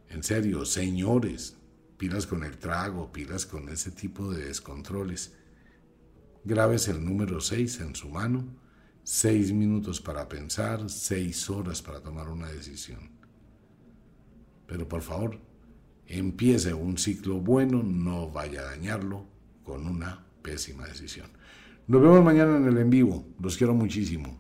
En 0.09 0.23
serio, 0.23 0.65
señores, 0.65 1.57
pilas 1.99 2.27
con 2.27 2.45
el 2.45 2.57
trago, 2.59 3.13
pilas 3.13 3.45
con 3.45 3.69
ese 3.69 3.91
tipo 3.91 4.33
de 4.33 4.47
descontroles 4.47 5.33
Grabes 6.47 6.87
el 6.87 7.05
número 7.05 7.41
6 7.41 7.81
en 7.81 7.97
su 7.97 8.09
mano, 8.09 8.47
6 9.03 9.53
minutos 9.53 10.01
para 10.01 10.29
pensar, 10.29 10.89
6 10.89 11.51
horas 11.51 11.83
para 11.83 12.01
tomar 12.01 12.29
una 12.29 12.47
decisión. 12.47 13.11
Pero 14.69 14.87
por 14.87 15.03
favor, 15.03 15.41
empiece 16.09 16.75
un 16.75 16.99
ciclo 16.99 17.41
bueno, 17.41 17.83
no 17.83 18.31
vaya 18.31 18.61
a 18.61 18.65
dañarlo 18.65 19.27
con 19.65 19.87
una 19.87 20.25
pésima 20.43 20.87
decisión. 20.87 21.29
Nos 21.87 22.03
vemos 22.03 22.25
mañana 22.25 22.57
en 22.57 22.67
el 22.67 22.79
en 22.79 22.91
vivo, 22.91 23.25
los 23.41 23.57
quiero 23.57 23.75
muchísimo. 23.75 24.39